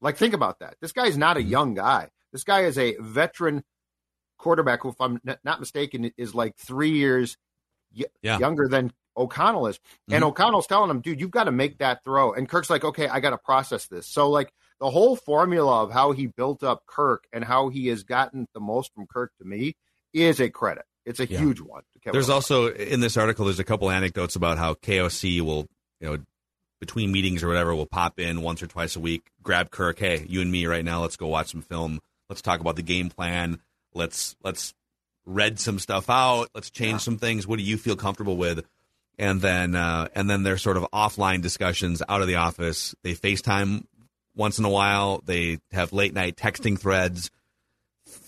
[0.00, 0.76] Like, think about that.
[0.82, 2.10] This guy's not a young guy.
[2.32, 3.64] This guy is a veteran
[4.38, 7.36] quarterback who, if I'm not mistaken, is like three years
[7.96, 8.38] y- Yeah.
[8.38, 9.78] younger than O'Connell is.
[10.10, 10.26] And Mhm.
[10.28, 12.32] O'Connell's telling him, dude, you've got to make that throw.
[12.34, 14.06] And Kirk's like, okay, I got to process this.
[14.08, 18.02] So, like, the whole formula of how he built up Kirk and how he has
[18.02, 19.76] gotten the most from Kirk to me
[20.12, 20.84] is a credit.
[21.06, 21.38] It's a Yeah.
[21.38, 21.84] huge one.
[22.04, 23.46] Kevin There's also in this article.
[23.46, 25.66] There's a couple anecdotes about how KOC will,
[26.00, 26.18] you know,
[26.80, 29.98] between meetings or whatever, will pop in once or twice a week, grab Kirk.
[29.98, 31.00] Hey, you and me right now.
[31.00, 32.00] Let's go watch some film.
[32.28, 33.58] Let's talk about the game plan.
[33.94, 34.74] Let's let's
[35.24, 36.48] read some stuff out.
[36.54, 37.46] Let's change some things.
[37.46, 38.66] What do you feel comfortable with?
[39.18, 42.94] And then uh, and then there's sort of offline discussions out of the office.
[43.02, 43.84] They FaceTime
[44.36, 45.22] once in a while.
[45.24, 47.30] They have late night texting threads.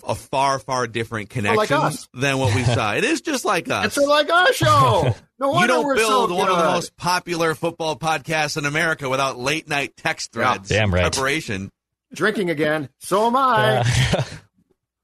[0.06, 1.68] A far far different like
[2.14, 2.94] than what we saw.
[2.94, 3.86] It is just like us.
[3.86, 5.14] It's like our show.
[5.38, 8.64] No wonder You don't we're build so one of the most popular football podcasts in
[8.64, 10.52] America without late night text Yeah.
[10.54, 10.70] threads.
[10.70, 11.12] Damn right.
[11.12, 11.70] Preparation.
[12.14, 12.88] drinking again.
[13.00, 13.82] So am I.
[13.84, 14.24] Yeah.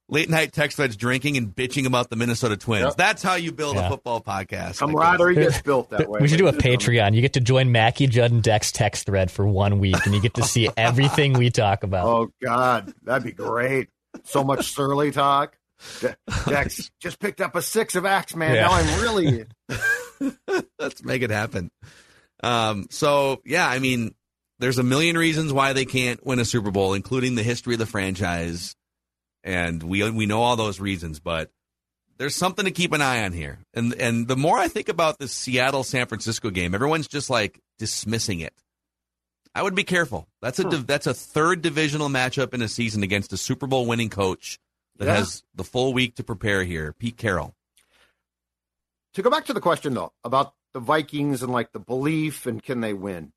[0.08, 2.84] Late night text threads drinking and bitching about the Minnesota Twins.
[2.84, 2.96] Yep.
[2.96, 4.78] That's how you build a football podcast.
[4.78, 6.20] Camaraderie gets built that way.
[6.20, 7.12] we should do a ladies and gentlemen.
[7.12, 7.14] Patreon.
[7.16, 10.20] You get to join Mackey, Judd, and Dex text thread for one week, and you
[10.20, 12.06] get to see everything we talk about.
[12.06, 13.88] Oh God, that'd be great.
[14.24, 15.56] So much surly talk.
[16.00, 18.54] De- Dex just picked up a six of Axeman.
[18.54, 18.62] Yeah.
[18.62, 19.46] Now I'm really
[20.78, 21.70] Let's make it happen.
[22.42, 24.14] Um, so yeah, I mean,
[24.58, 27.78] there's a million reasons why they can't win a Super Bowl, including the history of
[27.78, 28.76] the franchise,
[29.42, 31.18] and we we know all those reasons.
[31.20, 31.50] But
[32.18, 35.18] there's something to keep an eye on here, and and the more I think about
[35.18, 38.54] this Seattle San Francisco game, everyone's just like dismissing it.
[39.54, 40.28] I would be careful.
[40.40, 40.70] That's a hmm.
[40.70, 44.58] div- that's a third divisional matchup in a season against a Super Bowl winning coach
[44.96, 45.16] that Yeah.
[45.16, 46.92] has the full week to prepare here.
[46.92, 47.54] Pete Carroll.
[49.14, 52.62] to go back to the question though about the Vikings and like the belief and
[52.62, 53.32] can they win.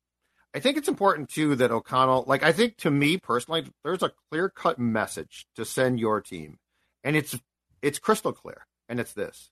[0.54, 4.12] I think it's important too that O'Connell, like I think to me personally, there's a
[4.30, 6.58] clear cut message to send your team,
[7.04, 7.38] and it's
[7.82, 9.50] it's crystal clear, and it's this.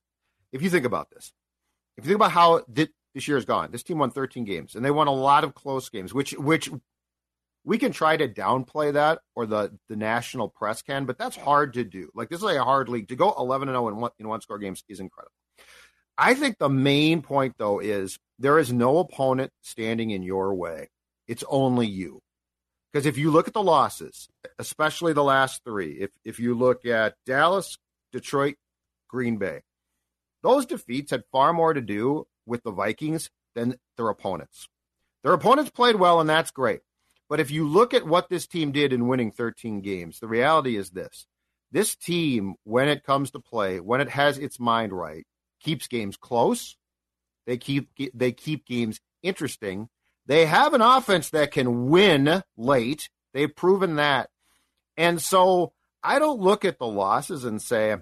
[0.50, 1.34] If you think about this,
[1.98, 4.74] if you think about how thi- this year is gone, this team won 13 games,
[4.74, 6.70] and they won a lot of close games, which which
[7.64, 11.74] we can try to downplay that, or the the national press can, but that's hard
[11.74, 12.10] to do.
[12.14, 14.40] Like this is a hard league to go 11 and 0 in one in one
[14.40, 15.32] score games is incredible.
[16.18, 20.90] I think the main point though is there is no opponent standing in your way.
[21.26, 22.20] It's only you.
[22.92, 26.84] Because if you look at the losses, especially the last three, if if you look
[26.84, 27.76] at Dallas,
[28.12, 28.56] Detroit,
[29.08, 29.62] Green Bay,
[30.42, 34.68] those defeats had far more to do with the Vikings than their opponents.
[35.22, 36.80] Their opponents played well, and that's great.
[37.28, 40.76] But if you look at what this team did in winning 13 games, the reality
[40.76, 41.26] is this.
[41.72, 45.26] This team, when it comes to play, when it has its mind right,
[45.60, 46.76] keeps games close.
[47.46, 49.88] They keep they keep games interesting.
[50.26, 53.10] They have an offense that can win late.
[53.32, 54.30] They've proven that.
[54.96, 57.96] And so I don't look at the losses and say,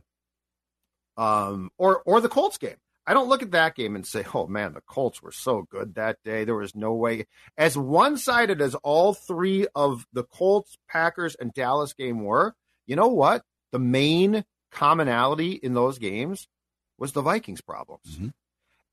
[1.16, 2.76] um, or or the Colts game.
[3.06, 5.94] I don't look at that game and say, oh man, the Colts were so good
[5.94, 6.44] that day.
[6.44, 7.26] There was no way.
[7.58, 12.54] As one sided as all three of the Colts, Packers, and Dallas game were,
[12.86, 13.42] you know what?
[13.72, 16.46] The main commonality in those games
[16.98, 18.18] was the Vikings' problems.
[18.18, 18.32] Mhm.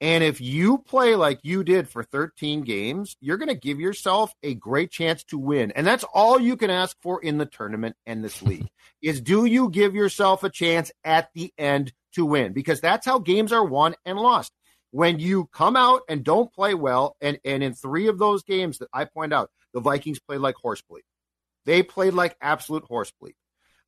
[0.01, 4.33] And if you play like you did for 13 games, you're going to give yourself
[4.41, 5.71] a great chance to win.
[5.71, 8.69] And that's all you can ask for in the tournament and this league
[9.01, 12.53] is do you give yourself a chance at the end to win?
[12.53, 14.51] Because that's how games are won and lost.
[14.91, 18.79] When you come out and don't play well, and, and in three of those games
[18.79, 21.01] that I point out, the Vikings played like horse bleep.
[21.65, 23.35] They played like absolute horse bleep.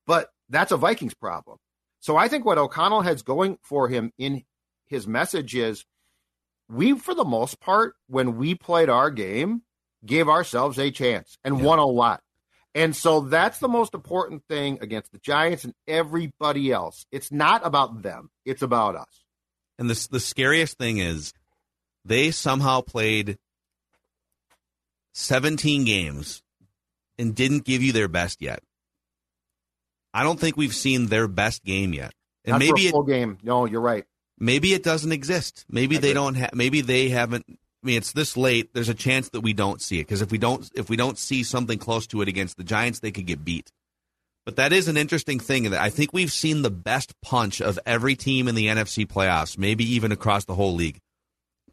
[0.06, 1.58] But that's a Vikings problem.
[2.00, 4.44] So I think what O'Connell has going for him in
[4.88, 5.86] his message is
[6.70, 9.64] we, for the most part, when we played our game,
[10.06, 11.66] gave ourselves a chance and Yeah.
[11.66, 12.22] won a lot.
[12.74, 17.06] And so that's the most important thing against the Giants and everybody else.
[17.12, 19.24] It's not about them, it's about us.
[19.78, 21.34] And the the scariest thing is
[22.06, 23.38] they somehow played
[25.14, 26.42] 17 games
[27.18, 28.62] and didn't give you their best yet.
[30.14, 32.12] I don't think we've seen their best game yet.
[32.46, 33.38] And Not maybe a it, full game.
[33.44, 34.06] No, you're right.
[34.40, 35.66] maybe it doesn't exist.
[35.70, 36.14] Maybe I they agree.
[36.14, 37.46] don't have maybe they haven't
[37.84, 40.32] I mean it's this late there's a chance that we don't see it because if
[40.32, 43.26] we don't if we don't see something close to it against the Giants they could
[43.26, 43.72] get beat.
[44.46, 47.78] But that is an interesting thing that I think we've seen the best punch of
[47.86, 50.98] every team in the NFC playoffs, maybe even across the whole league.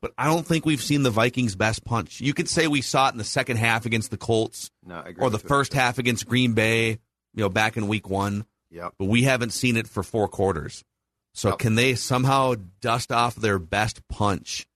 [0.03, 2.21] But I don't think we've seen the Vikings' best punch.
[2.21, 5.09] You could say we saw it in the second half against the Colts No, I
[5.09, 6.99] agree or the first half against Green Bay, you
[7.43, 8.93] know, back in week 1 Yep.
[8.99, 10.85] but we haven't seen it for four quarters.
[11.35, 11.59] So Yep.
[11.59, 14.67] can they somehow dust off their best punch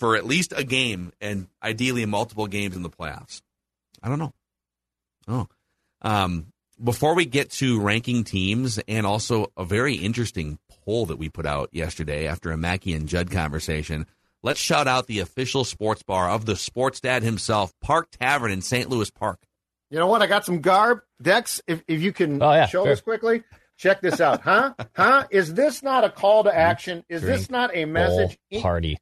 [0.00, 3.42] for at least a game and ideally multiple games in the playoffs?
[4.02, 4.32] I don't know.
[5.28, 5.46] Oh,
[6.02, 6.46] um,
[6.82, 11.44] before we get to ranking teams and also a very interesting poll that we put
[11.46, 14.06] out yesterday after a Mackey and Judd conversation,
[14.42, 18.62] let's shout out the official sports bar of the sports dad himself, Park Tavern in
[18.62, 18.88] St.
[18.88, 19.38] Louis Park.
[19.90, 20.22] You know what?
[20.22, 21.00] I got some garb.
[21.20, 22.92] Dex, if, if you can Oh, yeah, show sure.
[22.92, 23.42] this quickly,
[23.76, 24.40] check this out.
[24.40, 24.72] Huh?
[24.96, 25.26] Huh?
[25.30, 27.04] Is this not a call to action?
[27.10, 28.38] Is Drink this not a message?
[28.50, 28.96] Bowl party.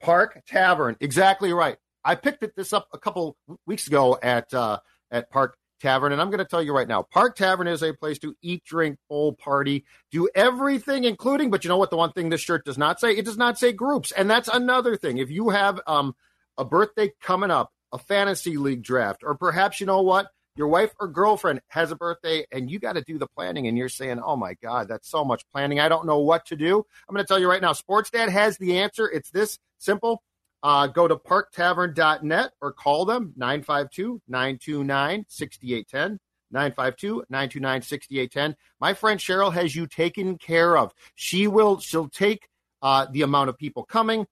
[0.00, 0.96] Park Tavern.
[1.00, 1.76] Exactly right.
[2.04, 4.78] I picked this up a couple weeks ago at uh,
[5.10, 7.92] at Park Tavern, and I'm going to tell you right now, Park Tavern is a
[7.92, 11.50] place to eat, drink, bowl, party, do everything, including.
[11.50, 11.90] But you know what?
[11.90, 14.48] The one thing this shirt does not say, it does not say groups, and that's
[14.48, 15.18] another thing.
[15.18, 16.14] If you have um,
[16.56, 20.92] a birthday coming up, a fantasy league draft, or perhaps you know what, your wife
[20.98, 24.20] or girlfriend has a birthday, and you got to do the planning, and you're saying,
[24.20, 25.78] "Oh my God, that's so much planning.
[25.78, 28.28] I don't know what to do." I'm going to tell you right now, Sports Dad
[28.28, 29.08] has the answer.
[29.08, 30.22] It's this simple.
[30.62, 36.18] Uh, go to parktavern.net or call them 952 929 6810.
[36.50, 38.56] 952 929 6810.
[38.80, 40.92] My friend Cheryl has you taken care of.
[41.14, 42.48] She will, she'll take
[42.82, 44.26] uh, the amount of people coming,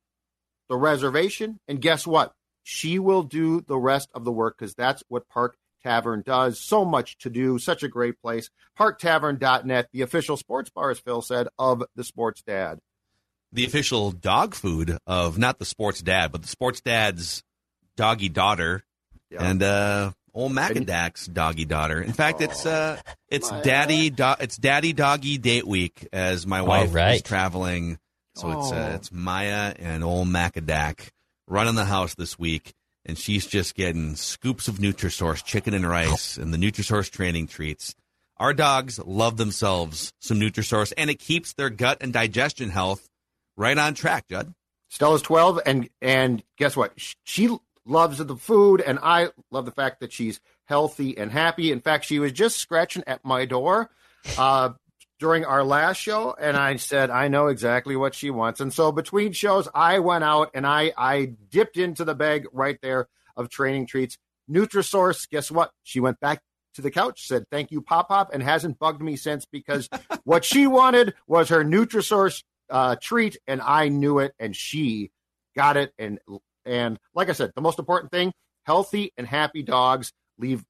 [0.68, 2.32] the reservation, and guess what?
[2.62, 6.58] She will do the rest of the work because that's what Park Tavern does.
[6.58, 8.50] So much to do, such a great place.
[8.78, 12.80] Parktavern.net, the official sports bar, as Phil said, of the Sports Dad.
[13.56, 17.42] The official dog food of not the sports dad, but the sports dad's
[17.96, 18.84] doggy daughter
[19.30, 19.44] Yeah.
[19.48, 22.02] and uh old Macadac's doggy daughter.
[22.02, 26.60] In fact, it's uh it's My- daddy do- it's daddy doggy date week as my
[26.60, 27.98] wife is traveling.
[28.36, 28.94] So it's uh, Oh.
[28.96, 31.08] it's Maya and old Macadac
[31.48, 32.74] running the house this week
[33.06, 37.94] and she's just getting scoops of Nutrisource chicken and rice and the Nutrisource training treats.
[38.36, 43.08] Our dogs love themselves some Nutrisource and it keeps their gut and digestion health
[43.56, 44.54] right on track, Judd.
[44.88, 46.92] Stella's 12, and and guess what?
[47.24, 51.72] She loves the food, and I love the fact that she's healthy and happy.
[51.72, 53.90] In fact, she was just scratching at my door
[54.38, 54.70] uh,
[55.18, 58.60] during our last show, and I said, I know exactly what she wants.
[58.60, 62.78] And so between shows, I went out and I I dipped into the bag right
[62.82, 64.18] there of training treats.
[64.50, 65.72] Nutrisource, guess what?
[65.82, 66.40] She went back
[66.74, 69.88] to the couch, said thank you, Pop Pop, and hasn't bugged me since because
[70.24, 75.10] what she wanted was her Nutrisource uh, treat, and I knew it, and she
[75.54, 75.92] got it.
[75.98, 76.18] And
[76.64, 78.32] and like I said, the most important thing:
[78.64, 80.64] healthy and happy dogs leave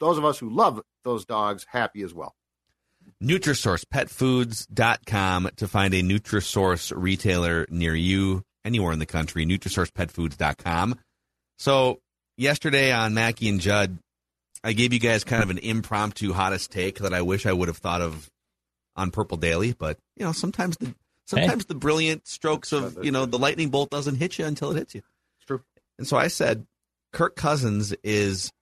[0.00, 2.34] those of us who love those dogs happy as well.
[3.22, 10.98] Nutrisource, petfoods.com to find a Nutrisource retailer near you, anywhere in the country, nutrisourcepetfoods.com.
[11.58, 12.00] So,
[12.36, 13.98] yesterday on Mackey and Judd,
[14.64, 17.68] I gave you guys kind of an impromptu hottest take that I wish I would
[17.68, 18.28] have thought of
[18.96, 20.94] on Purple Daily, but you know, sometimes the
[21.40, 24.76] sometimes the brilliant strokes of, you know, the lightning bolt doesn't hit you until it
[24.76, 25.02] hits you.
[25.38, 25.62] It's true.
[25.98, 26.66] And so I said
[27.12, 28.52] Kirk Cousins is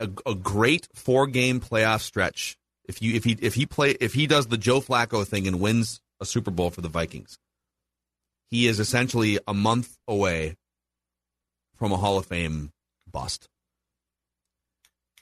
[0.00, 2.56] a, a great four game playoff stretch.
[2.84, 5.60] If you if he if he play if he does the Joe Flacco thing and
[5.60, 7.38] wins a Super Bowl for the Vikings,
[8.50, 10.56] he is essentially a month away
[11.76, 12.70] from a Hall of Fame
[13.10, 13.48] bust.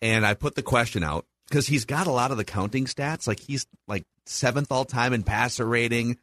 [0.00, 3.26] And I put the question out because he's got a lot of the counting stats.
[3.26, 6.18] Like he's like seventh all time in passer rating.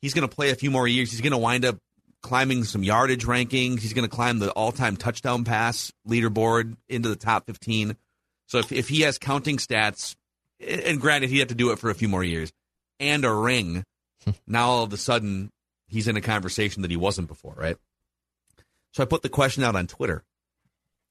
[0.00, 1.10] He's going to play a few more years.
[1.10, 1.78] He's going to wind up
[2.22, 3.80] climbing some yardage rankings.
[3.80, 7.96] He's going to climb the all time touchdown pass leaderboard into the top 15.
[8.46, 10.14] So if, if he has counting stats,
[10.60, 12.50] and granted, he'd have to do it for a few more years,
[12.98, 13.84] and a ring,
[14.46, 15.50] now all of a sudden
[15.86, 17.76] he's in a conversation that he wasn't before, right?
[18.92, 20.24] So I put the question out on Twitter.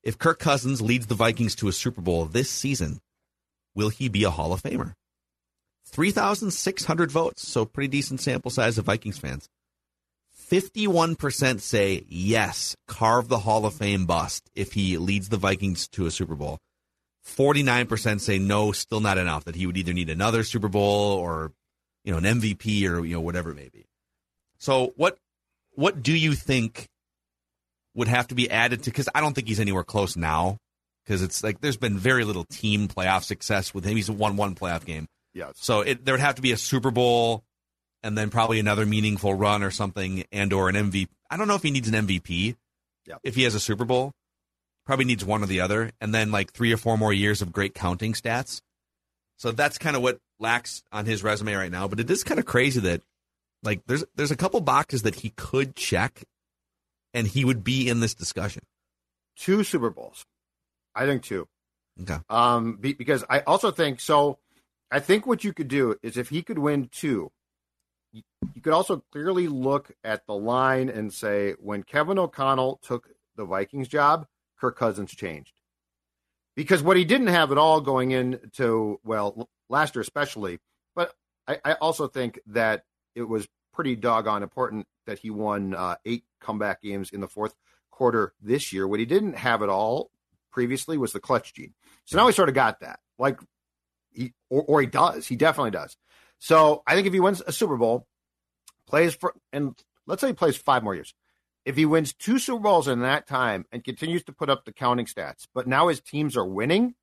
[0.03, 2.99] If Kirk Cousins leads the Vikings to a Super Bowl this season,
[3.75, 4.93] will he be a Hall of Famer?
[5.91, 9.47] 3,600 votes, so pretty decent sample size of Vikings fans.
[10.49, 16.05] 51% say yes, carve the Hall of Fame bust if he leads the Vikings to
[16.05, 16.57] a Super Bowl.
[17.25, 21.51] 49% say no, still not enough, that he would either need another Super Bowl or,
[22.05, 23.85] you know, an MVP or, you know, whatever it may be.
[24.59, 25.17] So what
[25.75, 26.87] what do you think
[27.97, 30.57] would have to be added to because I don't think he's anywhere close now.
[31.03, 33.95] Because it's like there's been very little team playoff success with him.
[33.95, 35.07] He's won one playoff game.
[35.37, 35.53] Yes.
[35.57, 37.43] So it, there would have to be a Super Bowl
[38.01, 41.07] and then probably another meaningful run or something and or an MVP.
[41.29, 42.55] I don't know if he needs an MVP.
[43.05, 43.19] Yep.
[43.23, 44.13] If he has a Super Bowl,
[44.87, 47.51] probably needs one or the other, and then like three or four more years of
[47.51, 48.61] great counting stats.
[49.37, 51.87] So that's kind of what lacks on his resume right now.
[51.87, 53.03] But it is kind of crazy that
[53.61, 56.23] like there's there's a couple boxes that he could check,
[57.13, 58.63] and he would be in this discussion.
[59.35, 60.25] Two Super Bowls.
[60.95, 61.47] I think two.
[62.01, 62.17] Okay.
[62.27, 64.39] Um, be, because I also think so.
[64.91, 67.31] I think what you could do is if he could win two,
[68.11, 68.23] you,
[68.61, 73.87] could also clearly look at the line and say when Kevin O'Connell took the Vikings
[73.87, 74.25] job,
[74.59, 75.53] Kirk Cousins changed.
[76.55, 80.59] Because what he didn't have at all going into well last year especially,
[80.95, 81.13] but
[81.47, 82.83] I, I also think that
[83.13, 87.53] it was pretty doggone important that he won uh, eight comeback games in the fourth
[87.91, 88.87] quarter this year.
[88.87, 90.09] What he didn't have at all
[90.51, 91.75] previously was the clutch gene.
[92.05, 92.99] So now he sort of got that.
[93.19, 93.39] Like
[94.17, 95.27] he or, or he does.
[95.27, 95.95] He definitely does.
[96.39, 98.07] So I think if he wins a Super Bowl,
[98.87, 101.13] plays for and let's say he plays five more years.
[101.65, 104.71] If he wins two Super Bowls in that time and continues to put up the
[104.71, 106.95] counting stats, but now his teams are winning,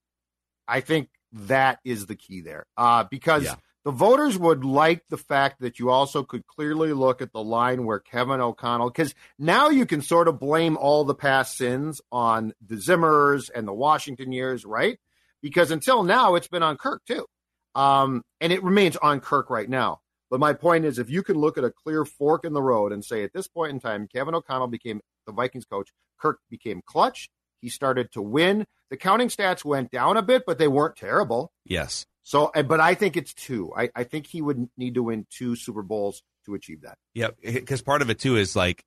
[0.66, 2.64] I think that is the key there.
[2.76, 3.56] Uh, because yeah.
[3.84, 7.84] the voters would like the fact that you also could clearly look at the line
[7.84, 12.54] where Kevin O'Connell, because now you can sort of blame all the past sins on
[12.66, 14.98] the Zimmers and the Washington years, right?
[15.44, 17.26] Because until now, it's been on Kirk too.
[17.74, 19.98] Um, and it remains on Kirk right now.
[20.30, 22.92] But my point is, if you can look at a clear fork in the road
[22.92, 26.80] and say, at this point in time, Kevin O'Connell became the Vikings coach, Kirk became
[26.86, 27.28] clutch,
[27.60, 28.64] he started to win.
[28.88, 31.52] The counting stats went down a bit, but they weren't terrible.
[31.66, 32.06] Yes.
[32.22, 33.70] So, but I think it's two.
[33.76, 36.96] I, I think he would need to win two Super Bowls to achieve that.
[37.12, 38.82] Yep, because part of it too is like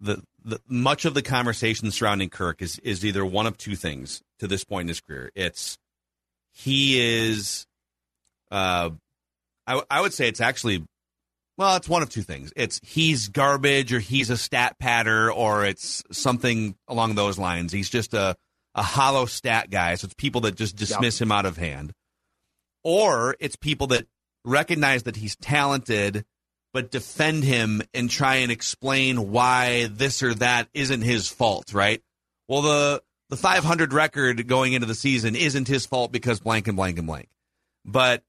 [0.00, 4.22] the, the much of the conversation surrounding Kirk is is either one of two things
[4.40, 5.30] to this point in his career.
[5.36, 5.78] It's
[6.54, 7.66] he is
[8.50, 8.90] uh,
[9.66, 10.84] I, I would say it's actually,
[11.56, 12.52] well, it's one of two things.
[12.56, 17.72] It's he's garbage or he's a stat patter or it's something along those lines.
[17.72, 18.36] He's just a,
[18.74, 19.94] a hollow stat guy.
[19.94, 21.26] So it's people that just dismiss yep.
[21.26, 21.92] him out of hand.
[22.82, 24.06] Or it's people that
[24.44, 26.24] recognize that he's talented
[26.74, 32.02] but defend him and try and explain why this or that isn't his fault, right?
[32.48, 36.76] Well, the the 500 record going into the season isn't his fault because blank and
[36.76, 37.28] blank and blank.
[37.84, 38.22] But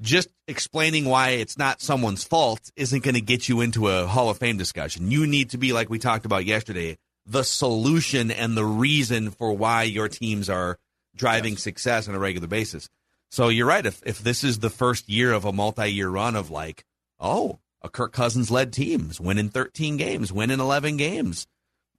[0.00, 4.28] just explaining why it's not someone's fault isn't going to get you into a Hall
[4.28, 5.10] of Fame discussion.
[5.10, 9.52] You need to be, like we talked about yesterday, the solution and the reason for
[9.52, 10.78] why your teams are
[11.16, 11.62] driving yes.
[11.62, 12.88] success on a regular basis.
[13.30, 13.84] So you're right.
[13.84, 16.84] If, if this is the first year of a multi year run of like,
[17.18, 21.46] oh, a Kirk Cousins led teams, winning 13 games, winning 11 games,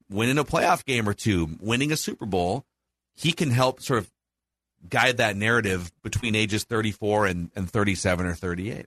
[0.10, 2.66] winning a playoff game or two, winning a Super Bowl,
[3.16, 4.12] he can help sort of
[4.90, 8.86] guide that narrative between ages 34 and, and 37 or 38?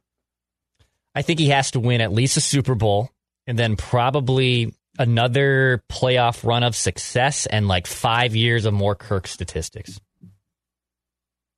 [1.15, 3.11] I think he has to win at least a Super Bowl
[3.47, 9.27] and then probably another playoff run of success and like five years of more Kirk
[9.27, 10.01] statistics.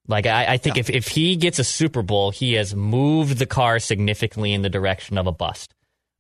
[0.09, 0.81] Like I, I think yeah.
[0.81, 4.71] if, if he gets a Super Bowl, he has moved the car significantly in the
[4.71, 5.75] direction of a bust.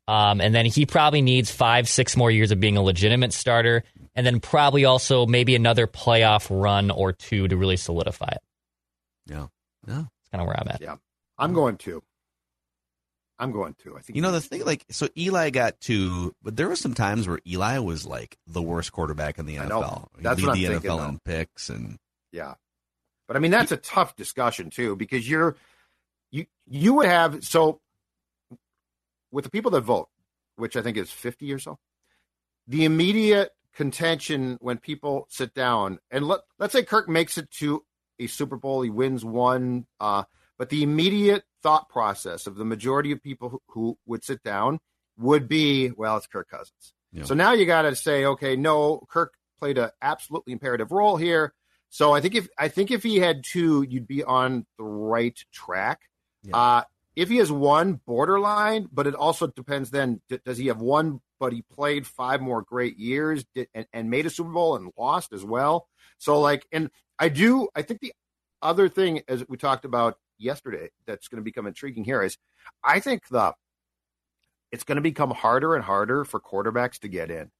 [0.08, 3.84] Um, and then he probably needs five, six more years of being a legitimate starter
[4.14, 8.42] and then probably also maybe another playoff run or two to really solidify it.
[9.26, 9.46] Yeah,
[9.86, 10.80] yeah, that's kind of where I'm at.
[10.80, 10.96] Yeah,
[11.38, 12.02] I'm going to.
[13.38, 13.96] I'm going to.
[13.96, 14.64] I think you know the thing.
[14.64, 18.62] Like, so Eli got two, but there were some times where Eli was like the
[18.62, 20.08] worst quarterback in the NFL.
[20.20, 21.98] That's what I'm the thinking, NFL in picks and
[22.32, 22.54] yeah.
[23.26, 25.56] But I mean, that's a tough discussion too because you're
[26.30, 27.80] you you would have so
[29.32, 30.08] with the people that vote,
[30.56, 31.78] which I think is 50 or so,
[32.68, 37.82] the immediate contention when people sit down and let let's say Kirk makes it to
[38.18, 40.24] a Super Bowl, he wins one, uh,
[40.58, 44.78] but the immediate thought process of the majority of people who, who would sit down
[45.18, 46.94] would be, well, it's Kirk Cousins.
[47.12, 47.24] Yeah.
[47.24, 51.52] So now you got to say, okay, no, Kirk played an absolutely imperative role here.
[51.90, 55.38] So I think if I think if he had two, you'd be on the right
[55.52, 56.00] track.
[56.42, 56.56] Yeah.
[56.56, 56.82] Uh,
[57.14, 59.90] if he has one, borderline, but it also depends.
[59.90, 63.44] Then does he have one but he played five more great years
[63.74, 65.88] and, and made a Super Bowl and lost as well.
[66.18, 66.88] So, like, and
[67.18, 68.12] I do, I think the
[68.62, 72.38] other thing, as we talked about yesterday, that's going to become intriguing here is
[72.84, 73.54] I think the
[74.70, 77.50] it's going to become harder and harder for quarterbacks to get in.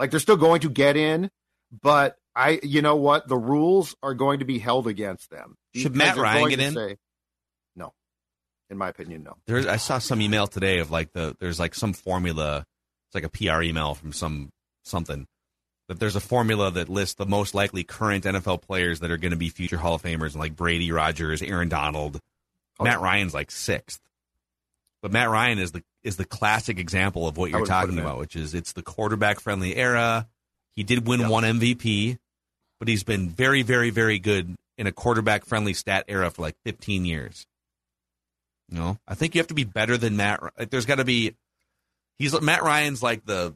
[0.00, 1.30] Like, they're still going to get in,
[1.70, 3.28] but I, you know what?
[3.28, 5.54] The rules are going to be held against them.
[5.72, 6.74] Should Matt Ryan get in?
[6.74, 6.96] Say,
[8.70, 9.36] in my opinion, no.
[9.46, 12.66] There's, I saw some email today of like the there's like some formula.
[13.08, 14.50] It's like a PR email from some
[14.84, 15.26] something
[15.88, 19.32] that there's a formula that lists the most likely current NFL players that are going
[19.32, 22.20] to be future Hall of Famers, like Brady, Rodgers, Aaron Donald.
[22.80, 24.00] Oh, Matt Ryan's like sixth,
[25.00, 28.34] but Matt Ryan is the is the classic example of what you're talking about, which
[28.36, 30.26] is it's the quarterback friendly era.
[30.74, 31.30] He did win yep.
[31.30, 32.18] one MVP,
[32.78, 36.56] but he's been very, very, very good in a quarterback friendly stat era for like
[36.64, 37.46] 15 years.
[38.68, 40.42] No, I think you have to be better than Matt.
[40.58, 41.34] Like, there's got to be.
[42.18, 43.54] He's Matt Ryan's like the.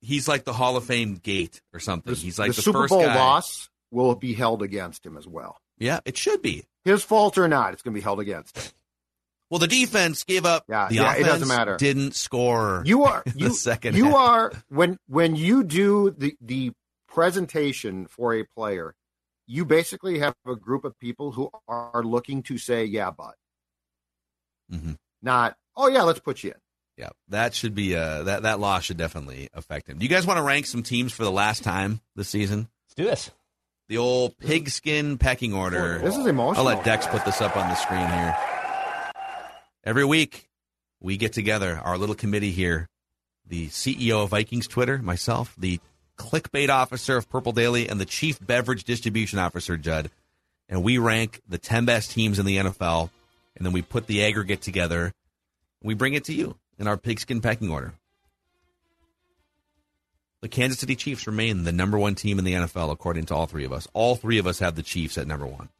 [0.00, 2.12] He's like the Hall of Fame gate or something.
[2.14, 3.14] The, he's like the, the Super first Bowl guy.
[3.14, 5.58] loss will be held against him as well.
[5.78, 7.72] Yeah, it should be his fault or not.
[7.72, 8.72] It's going to be held against him.
[9.50, 10.64] Well, the defense gave up.
[10.68, 11.76] Yeah, the yeah, it doesn't matter.
[11.76, 12.82] Didn't score.
[12.84, 13.96] You are you, second.
[13.96, 14.14] You half.
[14.14, 16.72] are when when you do the the
[17.08, 18.94] presentation for a player
[19.46, 23.34] you basically have a group of people who are looking to say, yeah, but.
[24.72, 24.92] Mm-hmm.
[25.22, 26.56] Not, oh yeah, let's put you in.
[26.96, 29.98] Yeah, that should be uh that that loss should definitely affect him.
[29.98, 32.68] Do you guys want to rank some teams for the last time this season?
[32.86, 33.30] Let's do this.
[33.88, 35.98] The old pigskin pecking order.
[35.98, 36.66] This is emotional.
[36.66, 38.36] I'll let Dex put this up on the screen here.
[39.84, 40.48] Every week,
[41.00, 42.88] we get together, our little committee here,
[43.46, 45.78] the CEO of Vikings Twitter, myself, the
[46.16, 50.10] clickbait officer of Purple Daily, and the chief beverage distribution officer, Judd.
[50.68, 53.10] And we rank the 10 best teams in the NFL,
[53.56, 55.12] and then we put the aggregate together.
[55.82, 57.94] We bring it to you in our pigskin pecking order.
[60.42, 63.46] The Kansas City Chiefs remain the number one team in the NFL, according to all
[63.46, 63.88] three of us.
[63.94, 65.70] All three of us have the Chiefs at number one.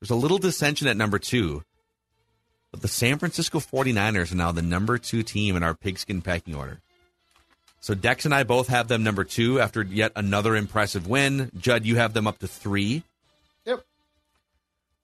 [0.00, 1.62] There's a little dissension at number two,
[2.70, 6.54] but the San Francisco 49ers are now the number two team in our pigskin pecking
[6.54, 6.80] order.
[7.80, 11.50] So Dex and I both have them number two after yet another impressive win.
[11.58, 13.02] Judd, you have them up to three.
[13.64, 13.84] Yep.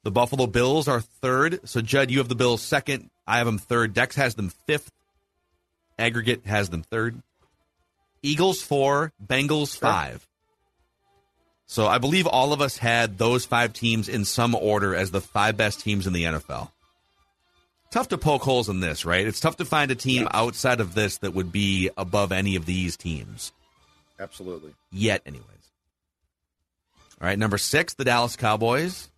[0.03, 1.61] The Buffalo Bills are third.
[1.68, 3.11] So Judd, you have the Bills second.
[3.27, 3.95] I have them third.
[3.95, 4.91] Dex has them fifth.
[5.99, 7.22] Aggregate has them third.
[8.22, 10.27] Eagles four, Bengals five.
[11.66, 15.20] So I believe all of us had those five teams in some order as the
[15.20, 16.70] five best teams in the NFL.
[17.95, 19.24] Tough to poke holes in this, right?
[19.24, 22.66] It's tough to find a team outside of this that would be above any of
[22.66, 23.53] these teams.
[24.18, 24.74] Absolutely.
[24.90, 25.70] Yet, anyways.
[27.20, 29.11] All right, number six, the Dallas Cowboys.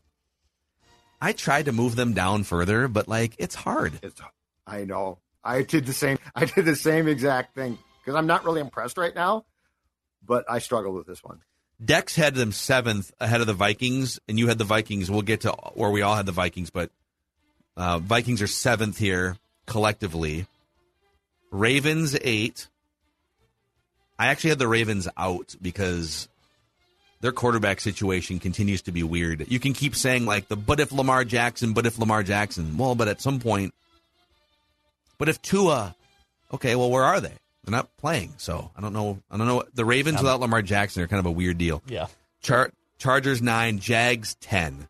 [1.23, 3.99] I tried to move them down further, but like it's hard.
[4.03, 4.21] It's,
[4.67, 5.21] I know.
[5.43, 6.19] I did the same.
[6.35, 9.47] I did the same exact thing because I'm not really impressed right now,
[10.23, 11.41] but I struggled with this one.
[11.83, 15.11] Dex had them seventh ahead of the Vikings, and you had the Vikings.
[15.11, 16.91] We'll get to where we all had the Vikings, but
[17.77, 20.47] uh, Vikings are seventh here collectively.
[21.51, 22.69] Ravens eight.
[24.19, 26.29] I actually had the Ravens out because
[27.21, 29.47] their quarterback situation continues to be weird.
[29.49, 32.79] You can keep saying like the but if Lamar Jackson, but if Lamar Jackson.
[32.79, 33.75] Well, but at some point,
[35.19, 35.95] but if Tua,
[36.53, 37.33] okay, well, where are they?
[37.65, 39.19] They're not playing, so I don't know.
[39.31, 39.65] I don't know.
[39.75, 41.83] The Ravens without Lamar Jackson are kind of a weird deal.
[41.87, 42.07] Yeah.
[42.41, 44.89] Char- Chargers nine, Jags ten,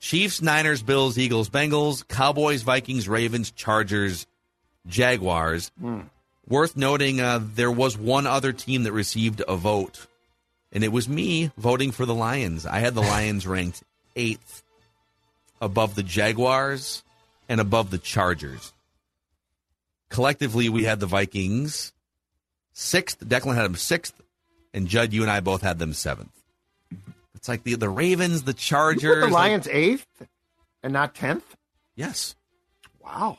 [0.00, 4.26] Chiefs, Niners, Bills, Eagles, Bengals, Cowboys, Vikings, Ravens, Chargers,
[4.86, 5.70] Jaguars.
[6.46, 10.06] Worth noting, uh, there was one other team that received a vote,
[10.72, 12.64] and it was me voting for the Lions.
[12.64, 13.82] I had the Lions ranked
[14.16, 14.62] eighth,
[15.60, 17.02] above the Jaguars
[17.48, 18.72] and above the Chargers.
[20.08, 21.92] Collectively, we had the Vikings
[22.72, 23.20] sixth.
[23.20, 24.14] Declan had them sixth,
[24.72, 26.30] and Judd, you and I both had them seventh.
[27.38, 30.06] It's like the the Ravens, the Chargers, put the like- Lions eighth
[30.82, 31.56] and not tenth.
[31.94, 32.34] yes,
[33.00, 33.38] Wow.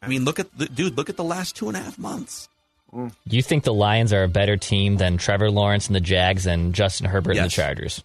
[0.00, 0.96] I mean, look at the dude.
[0.96, 2.48] Look at the last two and a half months.
[2.94, 6.46] Do you think the Lions are a better team than Trevor Lawrence and the Jags
[6.46, 8.04] and Justin Herbert and the Chargers?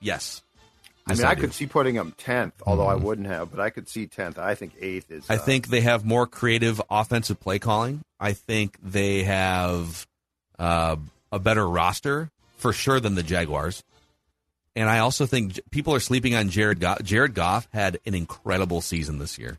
[0.00, 0.42] Yes,
[1.06, 1.42] I mean, I, do.
[1.42, 4.36] could see putting them tenth, although I wouldn't have, but I could see tenth.
[4.36, 5.30] I think eighth is.
[5.30, 8.02] I uh, think they have more creative offensive play calling.
[8.18, 10.06] I think they have
[10.58, 10.96] uh,
[11.30, 13.82] a better roster for sure than the Jaguars.
[14.76, 17.02] And I also think people are sleeping on Jared Goff.
[17.02, 19.58] Jared Goff had an incredible season this year.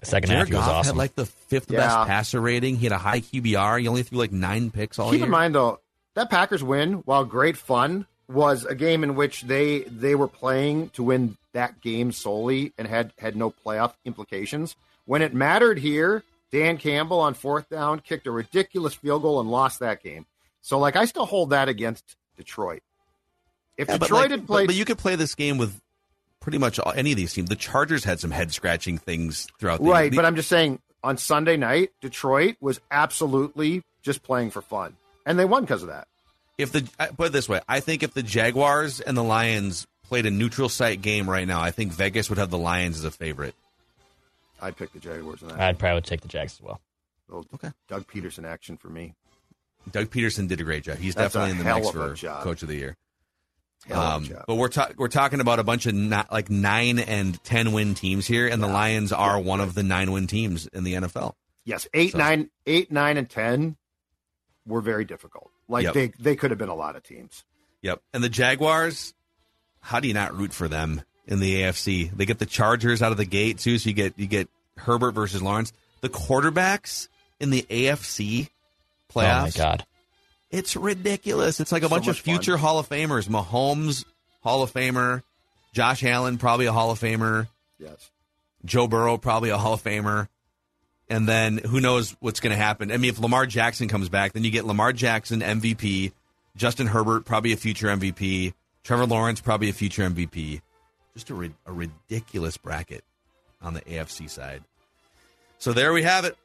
[0.00, 0.96] The second Jared half, he was Goff awesome.
[0.96, 1.78] had like the fifth Yeah.
[1.80, 2.76] best passer rating.
[2.76, 3.78] He had a high QBR.
[3.80, 5.24] He only threw like nine picks all Keep year.
[5.26, 5.80] in mind though,
[6.14, 10.90] that Packers win, while great fun, was a game in which they they were playing
[10.90, 14.76] to win that game solely and had had no playoff implications.
[15.06, 16.22] When it mattered here,
[16.52, 20.26] Dan Campbell on fourth down kicked a ridiculous field goal and lost that game.
[20.60, 22.82] So like I still hold that against Detroit.
[23.76, 25.80] If Yeah, but, Detroit like- had played but you could play this game with
[26.40, 27.48] pretty much all, any of these teams.
[27.50, 30.80] The Chargers had some head scratching things throughout the right, the- but I'm just saying
[31.04, 34.96] on Sunday night, Detroit was absolutely just playing for fun.
[35.26, 36.08] And they won because of that.
[36.58, 39.86] if the I- put it this way, I think if the Jaguars and the Lions
[40.02, 43.04] played a neutral site game right now, I think Vegas would have the Lions as
[43.06, 43.54] a favorite.
[44.60, 45.58] I'd pick the Jaguars in that.
[45.60, 46.80] I'd probably take the Jags as well.
[47.28, 47.70] So Okay.
[47.88, 49.14] Doug Pederson action for me.
[49.90, 50.98] Doug Pederson did a great job.
[50.98, 52.42] He's That's definitely in the mix for job.
[52.42, 52.96] coach of the year.
[53.90, 57.42] Of Um, but we're ta- we're talking about a bunch of not, like nine and
[57.44, 60.84] ten win teams here, and the Lions are one of the nine win teams in
[60.84, 61.34] the NFL.
[61.64, 63.76] Yes, eight, So- nine, eight, nine, and ten
[64.66, 65.50] were very difficult.
[65.68, 65.94] Like Yep.
[65.94, 67.44] they they could have been a lot of teams.
[67.82, 68.02] Yep.
[68.12, 69.14] And the Jaguars,
[69.80, 72.10] how do you not root for them in the AFC?
[72.14, 75.12] They get the Chargers out of the gate too, so you get you get Herbert
[75.12, 75.72] versus Lawrence.
[76.02, 77.08] The quarterbacks
[77.40, 78.50] in the AFC
[79.10, 79.40] playoffs.
[79.40, 79.86] Oh my god.
[80.50, 81.60] It's ridiculous.
[81.60, 82.34] It's like a So bunch of much fun.
[82.34, 83.28] future Hall of Famers.
[83.28, 84.04] Mahomes,
[84.42, 85.22] Hall of Famer.
[85.72, 87.46] Josh Allen, probably a Hall of Famer.
[87.78, 88.10] Yes.
[88.64, 90.26] Joe Burrow, probably a Hall of Famer.
[91.08, 92.90] And then who knows what's going to happen?
[92.92, 96.12] I mean, if Lamar Jackson comes back, then you get Lamar Jackson, MVP.
[96.56, 98.52] Justin Herbert, probably a future MVP.
[98.82, 100.60] Trevor Lawrence, probably a future MVP.
[101.14, 103.04] Just a, ri- a ridiculous bracket
[103.62, 104.62] on the AFC side.
[105.58, 106.36] So there we have it.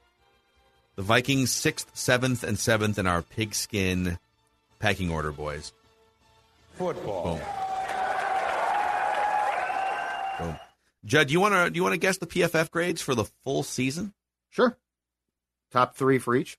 [0.96, 4.18] The Vikings sixth, seventh, and seventh in our pigskin
[4.80, 5.74] packing order, boys.
[6.76, 7.36] Football.
[7.36, 7.42] Boom.
[10.40, 10.60] Boom.
[11.06, 13.26] Judd, do you want to do you want to guess the PFF grades for the
[13.44, 14.14] full season?
[14.50, 14.78] Sure.
[15.72, 16.58] Top three for each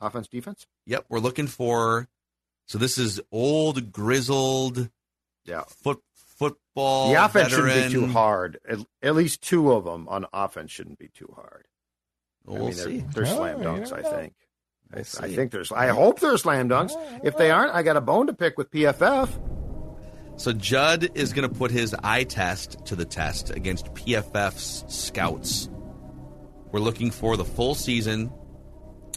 [0.00, 0.66] offense, defense.
[0.86, 2.08] Yep, we're looking for.
[2.66, 4.88] So this is old, grizzled,
[5.44, 5.64] Yeah.
[5.68, 7.10] foot football.
[7.12, 7.72] the offense veteran.
[7.74, 8.58] shouldn't be too hard.
[8.68, 11.66] At, at least two of them on offense shouldn't be too hard.
[12.46, 12.98] We'll I mean, see.
[13.00, 13.90] They're, they're slam dunks.
[13.90, 14.32] never I think.
[14.92, 15.34] I, We'll I see.
[15.36, 15.72] think there's.
[15.72, 16.92] I hope they're slam dunks.
[17.24, 19.28] If they aren't, I got a bone to pick with PFF.
[20.36, 25.68] So Judd is going to put his eye test to the test against PFF's scouts.
[26.72, 28.32] We're looking for the full season,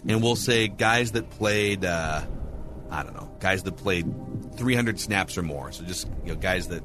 [0.08, 1.84] and we'll say guys that played.
[1.86, 2.24] Uh,
[2.90, 4.06] I don't know, guys that played
[4.58, 5.72] 300 snaps or more.
[5.72, 6.84] So just you know, guys that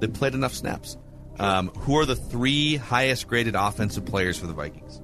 [0.00, 0.96] that played enough snaps.
[1.40, 5.00] Um, who are the three highest graded offensive players for the Vikings?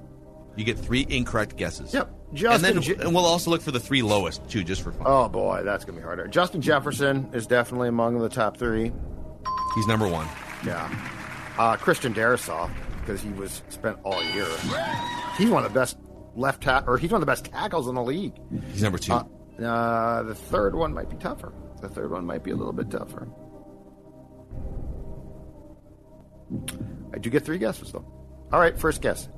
[0.57, 1.93] You get three incorrect guesses.
[1.95, 2.11] Yep.
[2.49, 5.03] And then Je- and we'll also look for the three lowest too, just for fun.
[5.07, 6.27] oh boy, that's gonna be harder.
[6.27, 8.91] Justin Jefferson is definitely among the top three.
[9.75, 10.27] He's number one.
[10.65, 10.91] Yeah.
[11.59, 12.71] Uh, Christian Darrisaw,
[13.01, 14.47] because he was spent all year.
[15.39, 15.97] He's one of the best
[16.35, 18.35] left tack, or he's one of the best tackles in the league.
[18.73, 19.13] He's number two.
[19.13, 19.25] Uh,
[19.63, 21.53] uh, the third one might be tougher.
[21.81, 23.29] The third one might be a little bit tougher.
[27.15, 28.05] I do get three guesses though.
[28.53, 29.29] All right, first guess.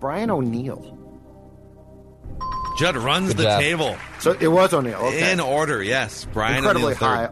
[0.00, 0.96] Brian O'Neill.
[2.78, 3.60] Judd runs Good the job.
[3.60, 3.96] table.
[4.20, 4.96] So it was O'Neill.
[4.98, 5.32] Okay.
[5.32, 6.26] In order, yes.
[6.32, 7.06] Brian Incredibly O'Neill third.
[7.28, 7.30] high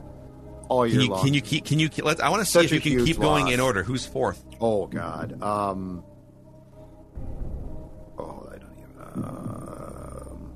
[0.69, 1.25] all year Can you long.
[1.25, 3.07] can you keep can you let's I want to see Such if you can huge
[3.07, 3.83] keep going in order.
[3.83, 4.45] Who's fourth?
[4.61, 5.41] Oh God.
[5.43, 6.05] Um.
[8.19, 9.25] Oh, I don't even.
[9.25, 10.53] Um,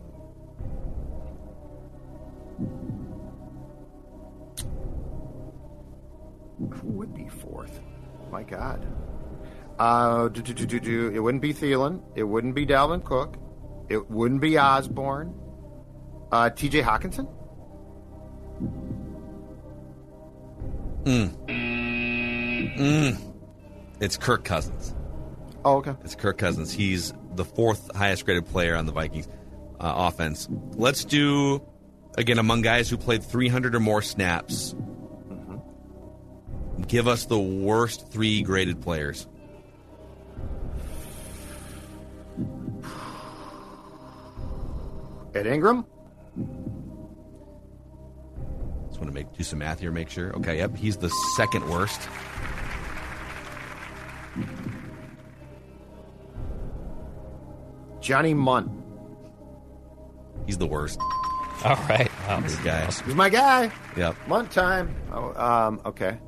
[6.70, 7.41] who would be fourth?
[8.33, 8.87] My God.
[9.78, 11.09] Uh, do, do, do, do, do.
[11.14, 12.03] It wouldn't be Thielen.
[12.14, 13.37] It wouldn't be Dalvin Cook.
[13.91, 15.35] It wouldn't be Osborn.
[16.33, 16.80] Uh, T.J.
[16.80, 17.28] Hockenson.
[24.01, 24.95] It's Kirk Cousins.
[25.64, 25.95] Oh, okay.
[26.03, 26.72] It's Kirk Cousins.
[26.72, 29.28] He's the fourth highest graded player on the Vikings
[29.78, 30.49] uh, offense.
[30.74, 31.62] Let's do
[32.16, 34.74] again among guys who played 300 or more snaps.
[36.93, 39.26] Give us the worst three graded players.
[45.34, 45.86] Ed Ingram.
[48.88, 50.36] Just want to make do some math here, make sure.
[50.36, 51.99] Okay, yep, he's the second worst.
[58.03, 58.70] Johnny Mundt.
[60.45, 61.01] He's the worst.
[61.64, 62.11] All right.
[62.28, 62.40] Wow.
[62.40, 62.84] This guy.
[62.84, 63.72] He's my guy.
[63.97, 64.14] Yep.
[64.28, 64.95] Mundt time.
[65.11, 66.18] Oh, um, okay.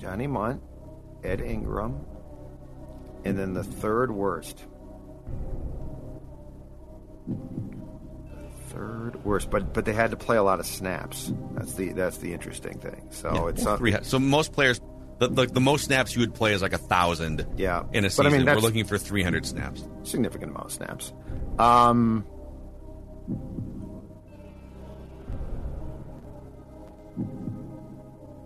[0.00, 0.62] Johnny Mundt,
[1.22, 2.00] Ed Ingram,
[3.24, 4.64] and then the third worst.
[8.68, 11.32] Third worst, but but they had to play a lot of snaps.
[11.52, 13.08] That's the that's the interesting thing.
[13.10, 13.94] So Yeah, it's three.
[14.02, 14.80] So most players,
[15.18, 17.46] the, the the most snaps you would play is like a thousand.
[17.56, 17.82] Yeah.
[17.92, 18.26] in a But season.
[18.26, 19.84] I mean, We're looking for three hundred snaps.
[20.04, 21.12] significant amount of snaps.
[21.58, 22.24] Um,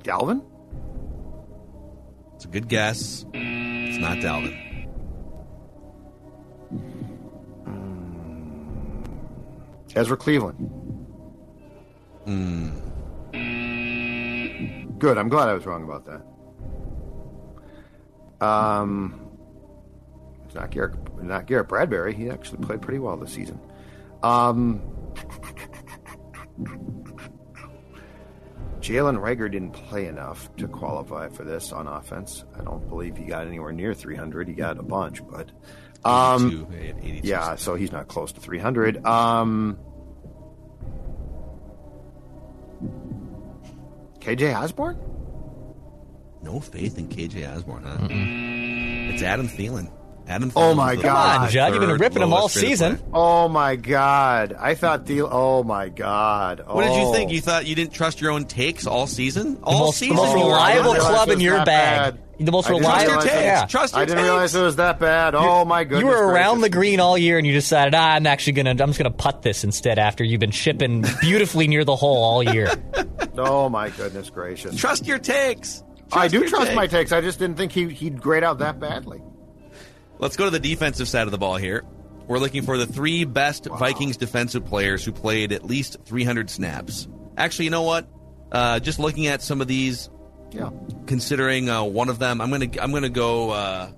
[0.02, 0.42] Dalvin.
[2.44, 3.24] It's a good guess.
[3.32, 4.54] It's not Dalvin.
[9.96, 10.58] Ezra Cleveland.
[14.98, 15.16] Good.
[15.16, 16.20] I'm glad I was wrong about that.
[18.46, 19.26] Um,
[20.44, 22.12] it's not Garrett, not Garrett Bradbury.
[22.12, 23.58] He actually played pretty well this season.
[24.22, 24.82] Um,
[28.84, 32.44] Jalen Reagor didn't play enough to qualify for this on offense.
[32.58, 34.46] I don't believe he got anywhere near 300.
[34.46, 35.50] He got a bunch, but
[36.04, 39.06] um, 82, he had 82 yeah, so he's not close to 300.
[39.06, 39.78] Um,
[44.18, 44.98] KJ Osborn?
[46.42, 48.06] No faith in KJ Osborn, huh?
[48.10, 49.90] It's Adam Thielen.
[50.26, 50.50] Adam.
[50.56, 51.02] Oh Thielen's my God.
[51.02, 51.74] Come on, Judd.
[51.74, 52.98] You've been ripping him all season.
[53.12, 54.56] Oh my God!
[54.58, 55.22] I thought the.
[55.22, 56.62] Oh my God!
[56.66, 57.12] What did you Oh.
[57.12, 57.30] think?
[57.30, 59.56] You thought you didn't trust your own takes all season?
[59.56, 61.66] The All most, the season, most you were- reliable club in your bag.
[62.14, 62.18] bad.
[62.40, 63.22] The most I didn't Trust your reliable.
[63.30, 63.44] takes.
[63.44, 63.66] Yeah.
[63.66, 64.24] Trust your I didn't takes.
[64.24, 65.34] realize it was that bad.
[65.36, 66.00] Oh my goodness!
[66.00, 68.76] You were around the green all year, and you decided, ah, I'm actually gonna, I'm
[68.78, 69.98] just gonna putt this instead.
[69.98, 72.72] After you've been shipping beautifully near the hole all year.
[73.38, 74.74] Oh my goodness gracious!
[74.74, 75.84] Trust your takes.
[76.12, 76.76] I do trust takes.
[76.76, 77.12] my takes.
[77.12, 79.20] I just didn't think he, he'd grade out that badly.
[80.24, 81.84] Let's go to the defensive side of the ball here.
[82.26, 87.06] We're looking for the three best Vikings defensive players who played at least 300 snaps.
[87.36, 88.08] Actually, you know what?
[88.50, 90.08] Uh, just looking at some of these,
[90.50, 90.70] Yeah.
[91.06, 93.90] considering uh, one of them, I'm gonna I'm gonna go uh,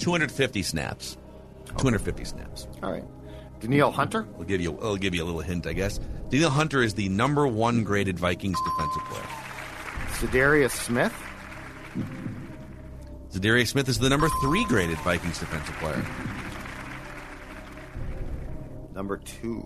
[0.00, 1.16] 250 snaps.
[1.76, 2.66] 250 snaps.
[2.82, 3.04] All right.
[3.60, 4.26] Danielle Hunter.
[4.38, 4.76] I'll give you.
[4.80, 6.00] I'll give you a little hint, I guess.
[6.30, 9.26] Danielle Hunter is the number one graded Vikings defensive player.
[10.18, 11.14] Za'Darius Smith.
[13.38, 16.04] Za'Darius Smith is the number three graded Vikings defensive player.
[18.94, 19.64] Number two.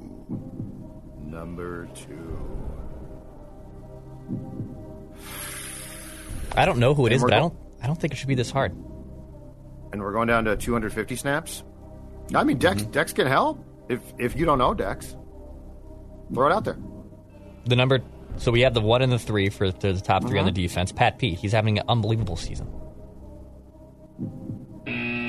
[1.18, 2.38] Number two.
[6.54, 7.54] I don't know who it And is, we're but I don't.
[7.82, 8.72] I don't think it should be this hard.
[9.92, 11.64] And we're going down to 250 snaps.
[12.34, 12.90] I mean, Dex, Mm-hmm.
[12.92, 13.64] Dex can help.
[13.88, 15.16] If if you don't know Dex,
[16.34, 16.78] throw it out there.
[17.66, 18.00] The number.
[18.36, 20.50] So we have the one and the three for the top 3 on the Uh-huh.
[20.50, 20.90] defense.
[20.92, 22.66] Pat Pete, he's having an unbelievable season.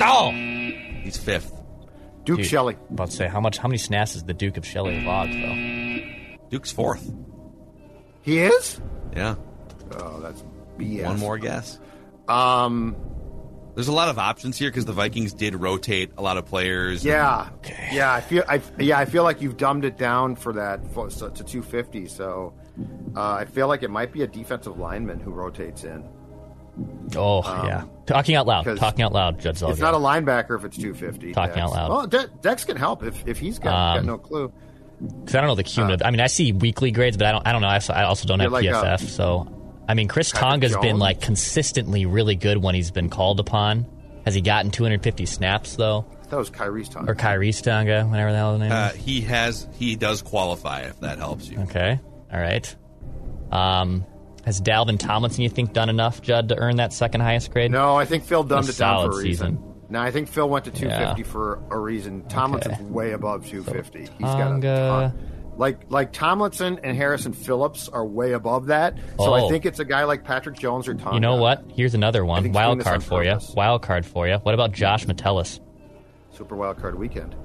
[0.02, 0.32] Oh,
[1.04, 1.52] He's fifth.
[2.24, 2.46] Duke Dude.
[2.46, 2.78] Shelley.
[2.90, 3.58] about to say how much?
[3.58, 6.48] How many snaps is the Duke of Shelley logged though?
[6.50, 7.12] Duke's fourth.
[8.22, 8.80] He is.
[9.16, 9.36] Yeah.
[9.92, 10.44] Oh, that's
[10.78, 11.06] BS.
[11.06, 11.80] One more guess.
[12.28, 12.96] Um.
[13.76, 17.04] There's a lot of options here because the Vikings did rotate a lot of players.
[17.04, 17.50] Yeah.
[17.92, 18.14] Yeah.
[18.14, 18.44] I feel.
[18.48, 19.00] I yeah.
[19.00, 22.08] I feel like you've dumbed it down for that for, so, to 250.
[22.08, 22.54] So,
[23.16, 26.08] uh, I feel like it might be a defensive lineman who rotates in.
[27.18, 28.64] Oh yeah, talking out loud.
[28.78, 29.72] Talking out loud, Judd Zulgad.
[29.72, 31.34] It's not a linebacker if it's 250.
[31.34, 31.66] Talking Dex.
[31.66, 31.90] out loud.
[31.90, 34.52] Well, De- Dex can help if, if he's got, got Um, no clue.
[35.02, 36.06] Because I don't know the cumulative.
[36.06, 37.46] I mean, I see weekly grades, but I don't.
[37.48, 37.68] I don't know.
[37.68, 39.08] I also, I also don't Uh, have like, uh, PFF.
[39.10, 39.48] so,
[39.88, 43.86] I mean, Chris Tonga's been like consistently really good when he's been called upon.
[44.26, 47.10] Has he gotten 250 snaps though, That was Kyrie's time.
[47.10, 49.04] or Kyrie Tonga, whatever the hell the name Uh, is?
[49.04, 49.68] he has.
[49.74, 51.60] He does qualify if that helps you.
[51.64, 52.00] Okay,
[52.32, 52.74] all right.
[53.52, 54.06] Um,
[54.46, 57.72] has Dalvin Tomlinson, you think, done enough, Judd, to earn that second highest grade?
[57.72, 59.58] No, I think Phil dumbed A it down for a reason.
[59.58, 59.74] season.
[59.90, 61.28] No, I think Phil went to 250 Yeah.
[61.28, 62.24] for a reason.
[62.28, 62.84] Tomlinson's Okay.
[62.86, 64.00] way above 250.
[64.02, 65.30] He's Tonga- got a ton.
[65.56, 68.98] Like like Tomlinson and Harrison Phillips are way above that.
[69.20, 69.34] So Oh.
[69.34, 71.14] I think it's a guy like Patrick Jones or Tonga.
[71.14, 71.64] You know what?
[71.76, 72.44] Here's another one.
[72.44, 73.38] he's Wild card for you.
[73.56, 74.38] Wild card for you.
[74.38, 75.60] What about Josh Metellus?
[76.32, 77.36] Super wild card weekend.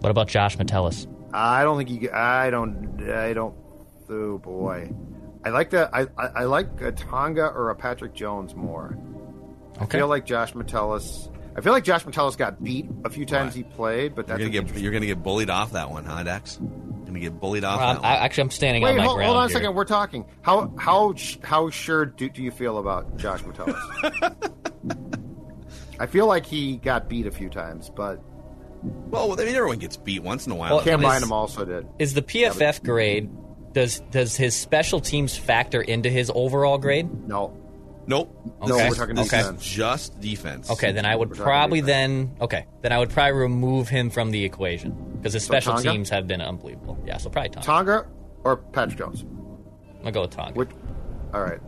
[0.00, 1.06] What about Josh Metellus?
[1.34, 2.10] I don't think you.
[2.10, 3.02] I don't.
[3.10, 3.54] I don't.
[4.08, 4.90] Oh boy,
[5.46, 5.90] I like that.
[5.94, 8.98] I, I I like a Tonga or a Patrick Jones more.
[9.78, 11.28] I feel like Josh Metellus.
[11.56, 14.50] I feel like Josh Metellus got beat a few times he played, but You're that's
[14.50, 14.82] gonna get.
[14.82, 16.56] You're gonna get bullied off that one, huh, Dex?
[16.56, 18.24] Gonna get bullied off that I, one.
[18.24, 19.56] actually, I'm standing Wait, on my hold, ground hold on a here.
[19.58, 19.74] second.
[19.76, 20.26] We're talking.
[20.42, 23.76] How how how sure do, do you feel about Josh Metellus?
[26.00, 28.20] I feel like he got beat a few times, but
[28.82, 30.74] well, I mean, everyone gets beat once in a while.
[30.74, 31.86] Well, Cam is- Bynum also did.
[32.00, 33.30] Is the PFF grade
[33.76, 37.08] does does his special teams factor into his overall grade?
[37.28, 37.52] No,
[38.06, 38.34] nope.
[38.66, 38.88] No, Okay.
[38.88, 39.60] we're talking This defense.
[39.60, 40.70] is just defense.
[40.70, 42.30] Okay, then I would talking probably defense.
[42.30, 45.92] then okay then I would probably remove him from the equation because his special Tonga?
[45.92, 46.98] teams have been unbelievable.
[47.06, 47.66] Yeah, so probably Tonga.
[47.66, 48.06] Tonga
[48.44, 49.22] or Patrick Jones.
[49.22, 50.52] I'm gonna go with Tonga.
[50.54, 50.70] Which,
[51.34, 51.58] all right,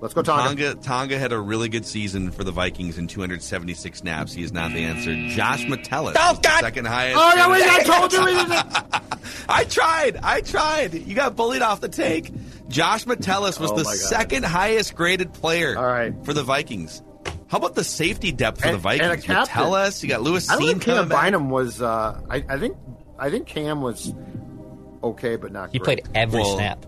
[0.00, 0.48] let's go Tonga.
[0.48, 4.32] Tonga, Tonga had a really good season for the Vikings in 276 snaps.
[4.32, 5.14] He is not the answer.
[5.28, 6.60] Josh Metellus, Oh, God!
[6.60, 7.18] second highest.
[7.20, 8.99] Oh yeah, wait, I told you.
[9.50, 10.16] we didn't- I tried.
[10.22, 10.94] I tried.
[10.94, 12.32] You got bullied off the take.
[12.68, 16.14] Josh Metellus was Oh the second highest graded player All right.
[16.24, 17.02] for the Vikings.
[17.48, 19.10] How about the safety depth for And- the Vikings?
[19.10, 19.56] and a captain.
[19.62, 21.08] Metellus, you got Lewis I don't think Cam.
[21.08, 21.82] Bynum was.
[21.82, 22.76] Uh, I, I think
[23.18, 24.14] I think Cam was
[25.02, 25.70] okay, but not.
[25.72, 26.04] he great.
[26.04, 26.86] played every Well, snap.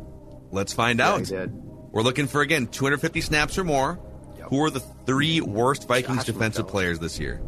[0.53, 1.21] Let's find Yeah, out.
[1.21, 1.53] he did.
[1.91, 3.99] We're looking for again 250 snaps or more.
[4.39, 4.49] Yep.
[4.51, 6.71] Who are the three worst Vikings Josh defensive Metellus.
[6.71, 7.41] players this year?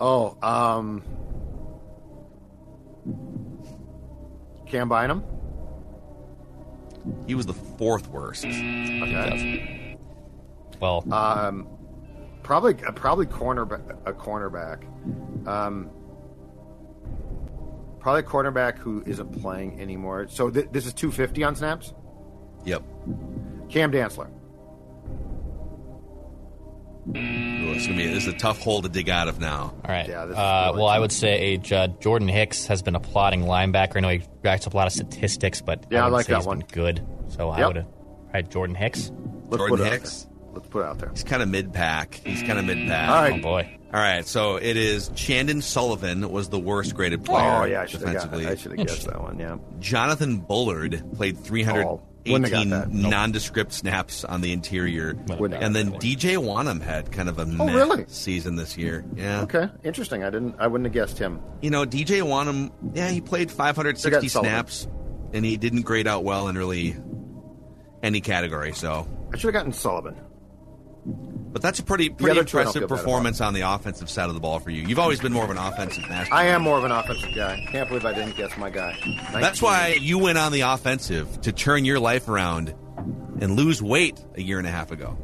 [0.00, 1.02] Oh, um,
[4.68, 5.24] Cam Bynum.
[7.26, 8.44] He was the fourth worst.
[8.44, 9.96] Okay.
[10.80, 11.66] Well, Um,
[12.42, 14.84] probably uh, probably cornerback a cornerback.
[15.48, 15.90] Um,
[17.98, 20.26] probably a cornerback who isn't playing anymore.
[20.28, 21.94] So th- this is 250 on snaps.
[22.64, 22.82] Yep.
[23.68, 24.30] Cam Dantzler.
[27.16, 29.74] Ooh, it's gonna be this is a tough hole to dig out of now.
[29.74, 30.08] all right.
[30.08, 33.96] Yeah, uh, well, I would say Judd, Jordan Hicks has been a plotting linebacker.
[33.96, 36.32] I know he racks up a lot of statistics, but Yeah, I would like say
[36.32, 36.58] that he's one.
[36.60, 37.06] Been good.
[37.28, 37.86] So I would have.
[37.86, 39.10] All right, Jordan Hicks.
[39.48, 40.22] Let's Jordan put out Hicks.
[40.22, 40.32] there.
[40.54, 41.10] Let's put it out there.
[41.10, 42.14] He's kind of mid pack.
[42.24, 43.08] He's kind of mid pack.
[43.08, 43.38] All right.
[43.38, 43.74] Oh boy.
[43.92, 47.86] All right, so it is Chandon Sullivan was the worst graded player Oh yeah, I
[47.86, 48.46] should have defensively.
[48.46, 49.38] I should have guessed that one.
[49.38, 49.56] Yeah.
[49.78, 51.38] Jonathan Bullard played
[51.86, 52.02] Oh,
[52.32, 52.94] wouldn't 318 have got that.
[52.94, 53.10] Nope.
[53.10, 55.10] nondescript snaps on the interior.
[55.28, 58.04] And then DJ Wonnum had kind of a Oh, really?
[58.08, 59.04] season this year.
[59.16, 59.42] Yeah.
[59.42, 60.22] Okay, interesting.
[60.24, 60.56] I didn't.
[60.58, 61.40] I wouldn't have guessed him.
[61.62, 64.50] You know, DJ Wonnum, yeah, he played They 560 got Sullivan.
[64.50, 64.88] snaps,
[65.32, 66.96] and he didn't grade out well in really
[68.02, 68.72] any category.
[68.72, 70.16] So, I should have gotten Sullivan.
[71.50, 74.28] But that's a pretty pretty other two I don't impressive performance on the offensive side
[74.28, 74.82] of the ball for you.
[74.82, 76.32] You've always been more of an offensive master.
[76.32, 77.66] I am more of an offensive guy.
[77.70, 78.92] Can't believe I didn't guess my guy.
[79.32, 79.62] That's 19.
[79.62, 82.74] why you went on the offensive to turn your life around
[83.40, 85.16] and lose weight a year and a half ago.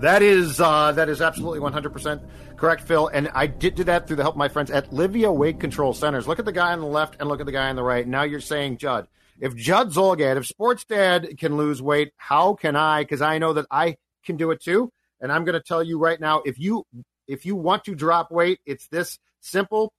[0.00, 2.22] That is uh, that is absolutely 100%
[2.56, 3.08] correct, Phil.
[3.08, 5.92] And I did do that through the help of my friends at Livea Weight Control
[5.92, 6.28] Centers.
[6.28, 8.06] Look at the guy on the left and look at the guy on the right.
[8.06, 9.08] Now you're saying, Judd,
[9.40, 13.02] if Judd Zulgad, if Sports Dad can lose weight, how can I?
[13.02, 14.92] Because I know that I can do it too.
[15.20, 16.84] And I'm going to tell you right now, if you
[17.26, 19.92] if you want to drop weight, it's this simple.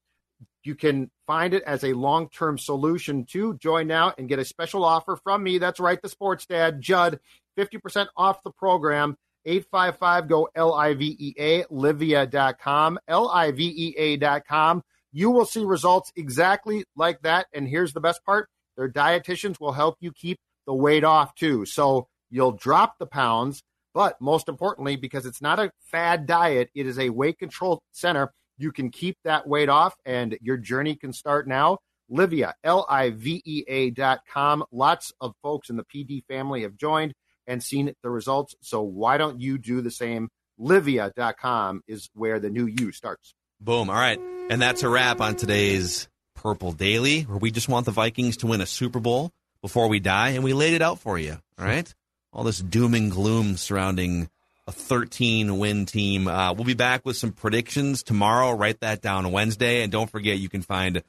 [0.63, 4.45] You can find it as a long term solution to join now and get a
[4.45, 5.57] special offer from me.
[5.57, 7.19] That's right, the Sports Dad, Judd,
[7.57, 9.15] 50% off the program
[9.45, 14.83] 855 go L I V E A, livea.com, L I V E A.com.
[15.11, 17.47] You will see results exactly like that.
[17.53, 21.65] And here's the best part their dietitians will help you keep the weight off too.
[21.65, 23.63] So you'll drop the pounds,
[23.93, 28.31] but most importantly, because it's not a fad diet, it is a weight control center.
[28.57, 31.79] You can keep that weight off and your journey can start now.
[32.11, 34.63] Livea, L I V E A dot com.
[34.71, 37.13] Lots of folks in the PD family have joined
[37.47, 38.55] and seen the results.
[38.61, 40.29] So why don't you do the same?
[40.59, 43.33] Livea.com is where the new you starts.
[43.61, 43.89] Boom.
[43.89, 44.19] All right.
[44.49, 48.47] And that's a wrap on today's Purple Daily, where we just want the Vikings to
[48.47, 49.31] win a Super Bowl
[49.61, 50.29] before we die.
[50.29, 51.37] And we laid it out for you.
[51.57, 51.93] All right.
[52.31, 54.29] All this doom and gloom surrounding
[54.67, 56.27] a 13 win team.
[56.27, 58.51] Uh, we'll be back with some predictions tomorrow.
[58.51, 59.81] Write that down Wednesday.
[59.81, 61.01] And don't forget, you can find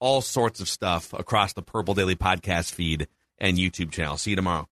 [0.00, 3.06] all sorts of stuff across the Purple Daily podcast feed
[3.38, 4.16] and YouTube channel.
[4.16, 4.68] See you tomorrow.